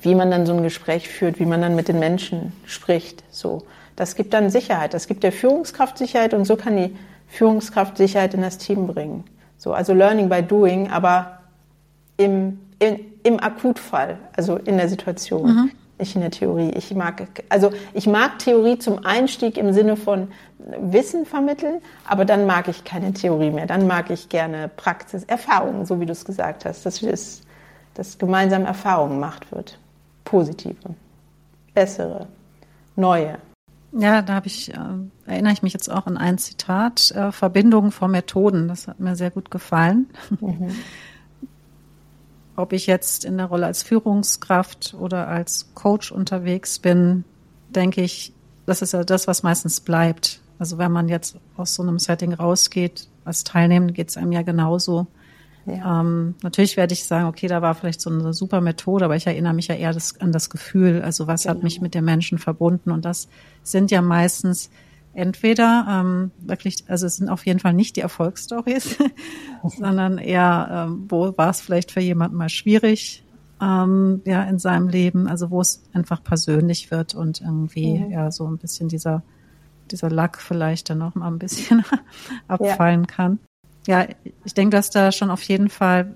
wie 0.00 0.14
man 0.14 0.30
dann 0.30 0.46
so 0.46 0.52
ein 0.52 0.62
Gespräch 0.62 1.08
führt, 1.08 1.38
wie 1.38 1.46
man 1.46 1.60
dann 1.60 1.76
mit 1.76 1.88
den 1.88 1.98
Menschen 1.98 2.52
spricht. 2.66 3.22
So, 3.30 3.62
das 3.94 4.16
gibt 4.16 4.34
dann 4.34 4.50
Sicherheit. 4.50 4.94
Das 4.94 5.06
gibt 5.06 5.22
der 5.22 5.32
Führungskraft 5.32 5.98
Sicherheit 5.98 6.34
und 6.34 6.44
so 6.44 6.56
kann 6.56 6.76
die 6.76 6.96
Führungskraft 7.32 7.96
Sicherheit 7.96 8.34
in 8.34 8.42
das 8.42 8.58
Team 8.58 8.86
bringen. 8.86 9.24
So, 9.56 9.72
also 9.72 9.94
Learning 9.94 10.28
by 10.28 10.42
Doing, 10.42 10.90
aber 10.90 11.38
im, 12.18 12.60
in, 12.78 13.00
im 13.22 13.40
Akutfall, 13.42 14.18
also 14.36 14.56
in 14.56 14.76
der 14.76 14.90
Situation, 14.90 15.46
mhm. 15.46 15.70
nicht 15.98 16.14
in 16.14 16.20
der 16.20 16.30
Theorie. 16.30 16.72
Ich 16.76 16.94
mag, 16.94 17.26
also 17.48 17.72
ich 17.94 18.06
mag 18.06 18.38
Theorie 18.38 18.78
zum 18.78 19.06
Einstieg 19.06 19.56
im 19.56 19.72
Sinne 19.72 19.96
von 19.96 20.28
Wissen 20.58 21.24
vermitteln, 21.24 21.80
aber 22.06 22.26
dann 22.26 22.46
mag 22.46 22.68
ich 22.68 22.84
keine 22.84 23.14
Theorie 23.14 23.50
mehr. 23.50 23.66
Dann 23.66 23.86
mag 23.86 24.10
ich 24.10 24.28
gerne 24.28 24.68
Praxis, 24.68 25.24
Erfahrungen, 25.24 25.86
so 25.86 26.00
wie 26.00 26.06
du 26.06 26.12
es 26.12 26.26
gesagt 26.26 26.66
hast, 26.66 26.84
dass, 26.84 27.02
es, 27.02 27.40
dass 27.94 28.18
gemeinsam 28.18 28.66
Erfahrungen 28.66 29.14
gemacht 29.14 29.50
wird. 29.52 29.78
Positive, 30.24 30.76
bessere, 31.72 32.26
neue. 32.94 33.38
Ja, 33.92 34.22
da 34.22 34.34
habe 34.34 34.46
ich, 34.46 34.72
äh, 34.72 34.78
erinnere 35.26 35.52
ich 35.52 35.62
mich 35.62 35.74
jetzt 35.74 35.90
auch 35.90 36.06
an 36.06 36.16
ein 36.16 36.38
Zitat, 36.38 37.10
äh, 37.10 37.30
Verbindung 37.30 37.92
vor 37.92 38.08
Methoden. 38.08 38.68
Das 38.68 38.88
hat 38.88 39.00
mir 39.00 39.16
sehr 39.16 39.30
gut 39.30 39.50
gefallen. 39.50 40.06
Mhm 40.40 40.70
ob 42.56 42.72
ich 42.72 42.86
jetzt 42.86 43.24
in 43.24 43.36
der 43.38 43.46
Rolle 43.46 43.66
als 43.66 43.82
Führungskraft 43.82 44.94
oder 44.98 45.28
als 45.28 45.74
Coach 45.74 46.12
unterwegs 46.12 46.78
bin, 46.78 47.24
denke 47.70 48.02
ich, 48.02 48.32
das 48.66 48.82
ist 48.82 48.92
ja 48.92 49.04
das, 49.04 49.26
was 49.26 49.42
meistens 49.42 49.80
bleibt. 49.80 50.40
Also 50.58 50.78
wenn 50.78 50.92
man 50.92 51.08
jetzt 51.08 51.36
aus 51.56 51.74
so 51.74 51.82
einem 51.82 51.98
Setting 51.98 52.34
rausgeht, 52.34 53.08
als 53.24 53.44
Teilnehmer 53.44 53.88
geht 53.88 54.10
es 54.10 54.16
einem 54.16 54.32
ja 54.32 54.42
genauso. 54.42 55.06
Ja. 55.66 56.00
Ähm, 56.00 56.34
natürlich 56.42 56.76
werde 56.76 56.92
ich 56.92 57.04
sagen, 57.04 57.26
okay, 57.26 57.46
da 57.46 57.62
war 57.62 57.74
vielleicht 57.74 58.00
so 58.00 58.10
eine 58.10 58.32
super 58.32 58.60
Methode, 58.60 59.04
aber 59.04 59.16
ich 59.16 59.26
erinnere 59.26 59.54
mich 59.54 59.68
ja 59.68 59.74
eher 59.74 59.92
das, 59.92 60.20
an 60.20 60.32
das 60.32 60.50
Gefühl. 60.50 61.02
Also 61.02 61.26
was 61.26 61.42
genau. 61.44 61.54
hat 61.54 61.62
mich 61.62 61.80
mit 61.80 61.94
den 61.94 62.04
Menschen 62.04 62.38
verbunden? 62.38 62.90
Und 62.90 63.04
das 63.04 63.28
sind 63.62 63.90
ja 63.90 64.02
meistens 64.02 64.70
entweder 65.14 65.86
ähm, 65.88 66.30
wirklich, 66.40 66.84
also 66.88 67.06
es 67.06 67.16
sind 67.16 67.28
auf 67.28 67.46
jeden 67.46 67.60
Fall 67.60 67.74
nicht 67.74 67.96
die 67.96 68.00
Erfolgsstories, 68.00 68.98
sondern 69.78 70.18
eher, 70.18 70.86
ähm, 70.88 71.06
wo 71.08 71.36
war 71.36 71.50
es 71.50 71.60
vielleicht 71.60 71.92
für 71.92 72.00
jemanden 72.00 72.36
mal 72.36 72.48
schwierig, 72.48 73.24
ähm, 73.60 74.22
ja, 74.24 74.42
in 74.44 74.58
seinem 74.58 74.88
Leben, 74.88 75.28
also 75.28 75.50
wo 75.50 75.60
es 75.60 75.84
einfach 75.92 76.24
persönlich 76.24 76.90
wird 76.90 77.14
und 77.14 77.40
irgendwie 77.40 77.98
mhm. 77.98 78.10
ja 78.10 78.30
so 78.30 78.46
ein 78.48 78.58
bisschen 78.58 78.88
dieser 78.88 79.22
dieser 79.92 80.10
Lack 80.10 80.40
vielleicht 80.40 80.90
dann 80.90 80.98
noch 80.98 81.14
mal 81.14 81.28
ein 81.28 81.38
bisschen 81.38 81.84
abfallen 82.48 83.02
ja. 83.02 83.06
kann. 83.06 83.38
Ja, 83.86 84.06
ich 84.44 84.54
denke, 84.54 84.76
dass 84.76 84.90
da 84.90 85.10
schon 85.12 85.30
auf 85.30 85.42
jeden 85.42 85.68
Fall 85.68 86.14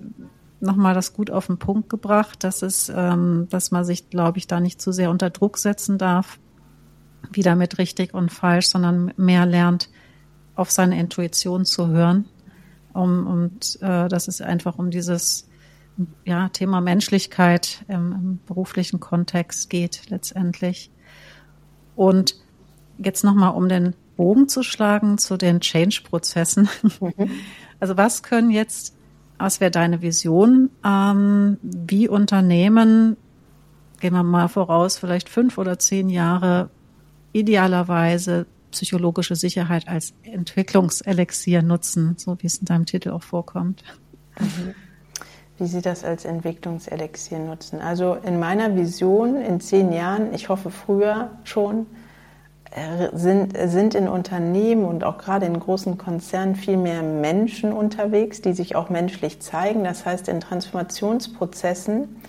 nochmal 0.59 0.93
das 0.93 1.13
gut 1.13 1.29
auf 1.29 1.47
den 1.47 1.57
Punkt 1.57 1.89
gebracht, 1.89 2.43
dass 2.43 2.61
es, 2.61 2.91
ähm, 2.93 3.47
dass 3.49 3.71
man 3.71 3.85
sich, 3.85 4.09
glaube 4.09 4.37
ich, 4.37 4.47
da 4.47 4.59
nicht 4.59 4.81
zu 4.81 4.91
sehr 4.91 5.11
unter 5.11 5.29
Druck 5.29 5.57
setzen 5.57 5.97
darf, 5.97 6.39
wieder 7.31 7.55
mit 7.55 7.77
richtig 7.77 8.13
und 8.13 8.31
falsch, 8.31 8.67
sondern 8.67 9.13
mehr 9.17 9.45
lernt, 9.45 9.89
auf 10.55 10.71
seine 10.71 10.99
Intuition 10.99 11.65
zu 11.65 11.87
hören. 11.87 12.25
Um, 12.93 13.27
und 13.27 13.79
äh, 13.81 14.07
dass 14.07 14.27
es 14.27 14.41
einfach 14.41 14.79
um 14.79 14.89
dieses 14.89 15.47
ja, 16.25 16.49
Thema 16.49 16.81
Menschlichkeit 16.81 17.85
im, 17.87 18.11
im 18.11 18.39
beruflichen 18.47 18.99
Kontext 18.99 19.69
geht 19.69 20.09
letztendlich. 20.09 20.89
Und 21.95 22.35
jetzt 22.97 23.23
nochmal, 23.23 23.53
um 23.53 23.69
den 23.69 23.95
Bogen 24.17 24.49
zu 24.49 24.63
schlagen 24.63 25.17
zu 25.17 25.37
den 25.37 25.61
Change-Prozessen. 25.61 26.67
Mhm. 26.99 27.13
Also 27.79 27.95
was 27.95 28.23
können 28.23 28.49
jetzt, 28.49 28.95
was 29.37 29.61
wäre 29.61 29.69
deine 29.69 30.01
Vision, 30.01 30.71
ähm, 30.83 31.57
wie 31.61 32.09
Unternehmen, 32.09 33.17
gehen 33.99 34.13
wir 34.13 34.23
mal 34.23 34.47
voraus, 34.47 34.97
vielleicht 34.97 35.29
fünf 35.29 35.59
oder 35.59 35.77
zehn 35.77 36.09
Jahre 36.09 36.71
idealerweise 37.33 38.47
psychologische 38.71 39.35
Sicherheit 39.35 39.87
als 39.87 40.13
Entwicklungselixier 40.23 41.61
nutzen, 41.61 42.15
so 42.17 42.37
wie 42.41 42.47
es 42.47 42.57
in 42.57 42.65
deinem 42.65 42.87
Titel 42.87 43.11
auch 43.11 43.21
vorkommt. 43.21 43.83
Mhm. 44.39 44.73
Wie 45.59 45.65
Sie 45.67 45.81
das 45.81 46.03
als 46.03 46.25
Entwicklungselixier 46.25 47.39
nutzen. 47.39 47.79
Also 47.79 48.15
in 48.15 48.39
meiner 48.39 48.75
Vision 48.75 49.35
in 49.35 49.59
zehn 49.59 49.91
Jahren, 49.91 50.33
ich 50.33 50.49
hoffe 50.49 50.69
früher 50.69 51.31
schon, 51.43 51.87
sind, 53.13 53.57
sind 53.65 53.95
in 53.95 54.07
Unternehmen 54.07 54.85
und 54.85 55.03
auch 55.03 55.17
gerade 55.17 55.45
in 55.45 55.59
großen 55.59 55.97
Konzernen 55.97 56.55
viel 56.55 56.77
mehr 56.77 57.01
Menschen 57.01 57.73
unterwegs, 57.73 58.41
die 58.41 58.53
sich 58.53 58.75
auch 58.75 58.89
menschlich 58.89 59.39
zeigen. 59.39 59.83
Das 59.83 60.05
heißt, 60.05 60.27
in 60.27 60.39
Transformationsprozessen, 60.39 62.21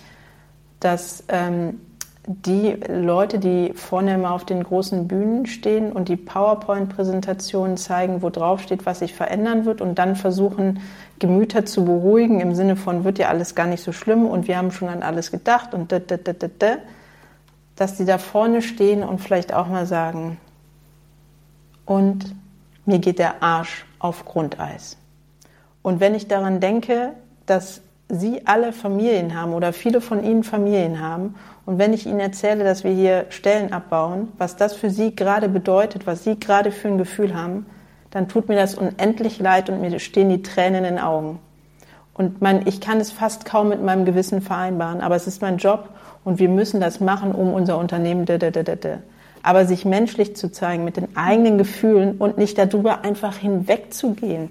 dass 0.81 1.25
ähm, 1.29 1.81
die 2.29 2.77
Leute, 2.89 3.39
die 3.39 3.73
vorne 3.75 4.15
immer 4.15 4.33
auf 4.33 4.45
den 4.45 4.63
großen 4.63 5.09
Bühnen 5.09 5.47
stehen 5.47 5.91
und 5.91 6.11
die 6.11 6.17
PowerPoint-Präsentationen 6.17 7.79
zeigen, 7.79 8.21
wo 8.21 8.29
drauf 8.29 8.61
steht, 8.61 8.85
was 8.85 8.99
sich 8.99 9.15
verändern 9.15 9.65
wird 9.65 9.81
und 9.81 9.99
dann 9.99 10.15
versuchen, 10.15 10.81
Gemüter 11.19 11.65
zu 11.65 11.87
beruhigen 11.87 12.41
im 12.41 12.55
Sinne 12.55 12.77
von, 12.77 13.05
wird 13.05 13.19
ja 13.19 13.29
alles 13.29 13.55
gar 13.55 13.67
nicht 13.67 13.83
so 13.83 13.93
schlimm 13.93 14.27
und 14.27 14.47
wir 14.47 14.59
haben 14.59 14.73
schon 14.73 14.89
an 14.89 15.03
alles 15.03 15.31
gedacht 15.31 15.73
und 15.73 15.91
da, 15.91 16.01
da, 16.01 16.19
da, 16.19 16.35
da, 16.35 16.49
da, 16.59 16.77
dass 17.79 17.95
die 17.95 18.05
da 18.05 18.19
vorne 18.19 18.61
stehen 18.61 19.05
und 19.05 19.21
vielleicht 19.21 19.55
auch 19.55 19.69
mal 19.69 19.87
sagen, 19.87 20.39
und 21.87 22.35
mir 22.85 22.99
geht 22.99 23.21
der 23.21 23.43
Arsch 23.43 23.87
auf 24.01 24.25
Grundeis. 24.25 24.97
Und 25.81 26.01
wenn 26.01 26.15
ich 26.15 26.27
daran 26.27 26.61
denke, 26.61 27.13
dass 27.47 27.81
Sie 28.11 28.47
alle 28.47 28.73
Familien 28.73 29.39
haben 29.39 29.53
oder 29.53 29.73
viele 29.73 30.01
von 30.01 30.25
Ihnen 30.25 30.43
Familien 30.43 31.01
haben 31.01 31.37
und 31.67 31.79
wenn 31.79 31.93
ich 31.93 32.07
Ihnen 32.07 32.21
erzähle, 32.21 32.65
dass 32.65 32.83
wir 32.83 32.91
hier 32.91 33.27
Stellen 33.29 33.73
abbauen, 33.73 34.29
was 34.39 34.57
das 34.57 34.75
für 34.75 34.91
Sie 34.91 35.15
gerade 35.15 35.49
bedeutet, 35.49 36.07
was 36.07 36.25
Sie 36.25 36.41
gerade 36.41 36.73
für 36.73 36.89
ein 36.89 36.99
Gefühl 36.99 37.35
haben, 37.35 37.67
dann 38.11 38.27
tut 38.27 38.49
mir 38.49 38.57
das 38.57 38.75
unendlich 38.75 39.39
leid 39.39 39.71
und 39.71 39.81
mir 39.81 39.99
stehen 40.01 40.31
die 40.31 40.43
Tränen 40.43 40.85
in 40.85 40.95
den 40.97 40.99
Augen. 40.99 41.39
Und 42.15 42.43
mein, 42.43 42.67
ich 42.67 42.81
kann 42.81 42.99
es 42.99 43.13
fast 43.13 43.45
kaum 43.45 43.69
mit 43.69 43.83
meinem 43.83 44.05
Gewissen 44.05 44.41
vereinbaren, 44.41 45.01
aber 45.01 45.15
es 45.15 45.29
ist 45.29 45.43
mein 45.43 45.59
Job 45.59 45.91
und 46.29 46.39
wir 46.39 46.51
müssen 46.51 46.79
das 46.79 47.01
machen, 47.01 47.33
um 47.33 47.55
unser 47.55 47.79
Unternehmen. 47.79 48.27
Aber 49.43 49.65
sich 49.65 49.87
menschlich 49.87 50.37
zu 50.37 50.53
zeigen 50.53 50.85
mit 50.85 50.99
den 50.99 51.17
eigenen 51.17 51.57
Gefühlen 51.57 52.19
und 52.19 52.37
nicht 52.37 52.59
darüber 52.59 53.01
einfach 53.01 53.39
hinwegzugehen, 53.39 54.51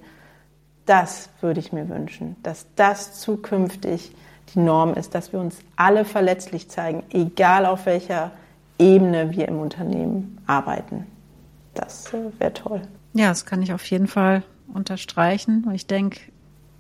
das 0.88 1.30
würde 1.40 1.60
ich 1.60 1.72
mir 1.72 1.88
wünschen, 1.88 2.36
dass 2.42 2.66
das 2.76 3.20
zukünftig 3.20 4.12
die 4.56 4.60
Norm 4.60 4.96
ist, 4.96 5.14
dass 5.14 5.34
wir 5.34 5.40
uns 5.40 5.60
alle 5.76 6.04
verletzlich 6.04 6.68
zeigen, 6.68 7.04
egal 7.12 7.68
auf 7.68 7.86
welcher 7.86 8.32
Ebene 8.80 9.32
wir 9.32 9.48
im 9.48 9.60
Unternehmen 9.60 10.40
arbeiten. 10.48 11.06
Das 11.76 12.12
wäre 12.40 12.54
toll. 12.54 12.82
Ja, 13.14 13.30
das 13.30 13.46
kann 13.46 13.62
ich 13.62 13.72
auf 13.72 13.86
jeden 13.86 14.08
Fall 14.08 14.42
unterstreichen. 14.74 15.70
Ich 15.74 15.86
denke, 15.86 16.22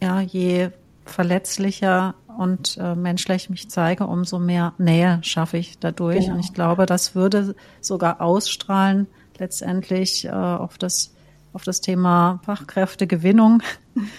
ja, 0.01 0.21
je 0.21 0.69
verletzlicher 1.05 2.15
und 2.37 2.77
äh, 2.79 2.95
menschlich 2.95 3.43
ich 3.43 3.49
mich 3.49 3.69
zeige, 3.69 4.07
umso 4.07 4.39
mehr 4.39 4.73
Nähe 4.77 5.19
schaffe 5.23 5.57
ich 5.57 5.79
dadurch. 5.79 6.25
Genau. 6.25 6.35
Und 6.35 6.39
ich 6.39 6.53
glaube, 6.53 6.85
das 6.85 7.15
würde 7.15 7.55
sogar 7.81 8.21
ausstrahlen 8.21 9.07
letztendlich 9.37 10.25
äh, 10.25 10.29
auf 10.31 10.77
das 10.77 11.13
auf 11.53 11.63
das 11.63 11.81
Thema 11.81 12.39
Fachkräftegewinnung. 12.43 13.63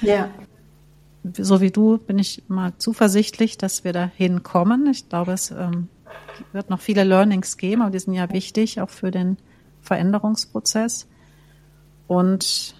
Ja 0.03 0.29
so 1.37 1.61
wie 1.61 1.71
du 1.71 1.99
bin 1.99 2.19
ich 2.19 2.45
mal 2.49 2.73
zuversichtlich, 2.79 3.59
dass 3.59 3.85
wir 3.85 3.93
dahin 3.93 4.43
kommen. 4.43 4.87
Ich 4.87 5.09
glaube, 5.09 5.33
es 5.33 5.51
ähm, 5.51 5.89
wird 6.53 6.71
noch 6.71 6.81
viele 6.81 7.05
Learnings 7.05 7.57
geben, 7.57 7.83
aber 7.83 7.91
die 7.91 7.99
sind 7.99 8.15
ja 8.15 8.33
wichtig 8.33 8.81
auch 8.81 8.91
für 8.91 9.11
den 9.11 9.37
Veränderungsprozess. 9.83 11.07
Und 12.07 12.75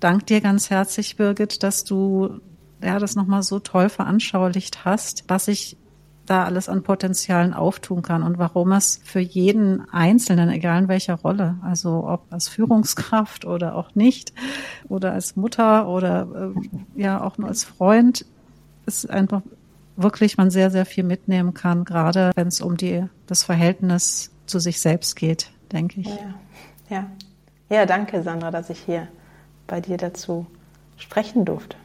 dank 0.00 0.26
dir 0.26 0.40
ganz 0.40 0.70
herzlich, 0.70 1.16
Birgit, 1.16 1.62
dass 1.62 1.84
du 1.84 2.40
ja, 2.84 2.98
das 2.98 3.16
nochmal 3.16 3.42
so 3.42 3.58
toll 3.58 3.88
veranschaulicht 3.88 4.84
hast, 4.84 5.24
was 5.28 5.48
ich 5.48 5.76
da 6.26 6.44
alles 6.44 6.68
an 6.68 6.82
Potenzialen 6.82 7.52
auftun 7.52 8.02
kann 8.02 8.22
und 8.22 8.38
warum 8.38 8.72
es 8.72 9.00
für 9.04 9.20
jeden 9.20 9.86
Einzelnen, 9.90 10.48
egal 10.48 10.82
in 10.82 10.88
welcher 10.88 11.16
Rolle, 11.16 11.56
also 11.62 12.08
ob 12.08 12.32
als 12.32 12.48
Führungskraft 12.48 13.44
oder 13.44 13.74
auch 13.74 13.94
nicht, 13.94 14.32
oder 14.88 15.12
als 15.12 15.36
Mutter 15.36 15.88
oder 15.88 16.52
äh, 16.54 17.00
ja 17.00 17.22
auch 17.22 17.36
nur 17.38 17.48
als 17.48 17.64
Freund, 17.64 18.24
ist 18.86 19.08
einfach 19.08 19.42
wirklich 19.96 20.36
man 20.36 20.50
sehr, 20.50 20.70
sehr 20.70 20.86
viel 20.86 21.04
mitnehmen 21.04 21.54
kann, 21.54 21.84
gerade 21.84 22.32
wenn 22.34 22.48
es 22.48 22.60
um 22.60 22.76
die, 22.76 23.04
das 23.26 23.44
Verhältnis 23.44 24.30
zu 24.46 24.58
sich 24.58 24.80
selbst 24.80 25.16
geht, 25.16 25.50
denke 25.72 26.00
ich. 26.00 26.08
Ja, 26.08 26.34
ja. 26.88 27.06
ja 27.68 27.86
danke, 27.86 28.22
Sandra, 28.22 28.50
dass 28.50 28.70
ich 28.70 28.80
hier 28.80 29.08
bei 29.66 29.80
dir 29.80 29.96
dazu 29.96 30.46
sprechen 30.96 31.44
durfte. 31.44 31.76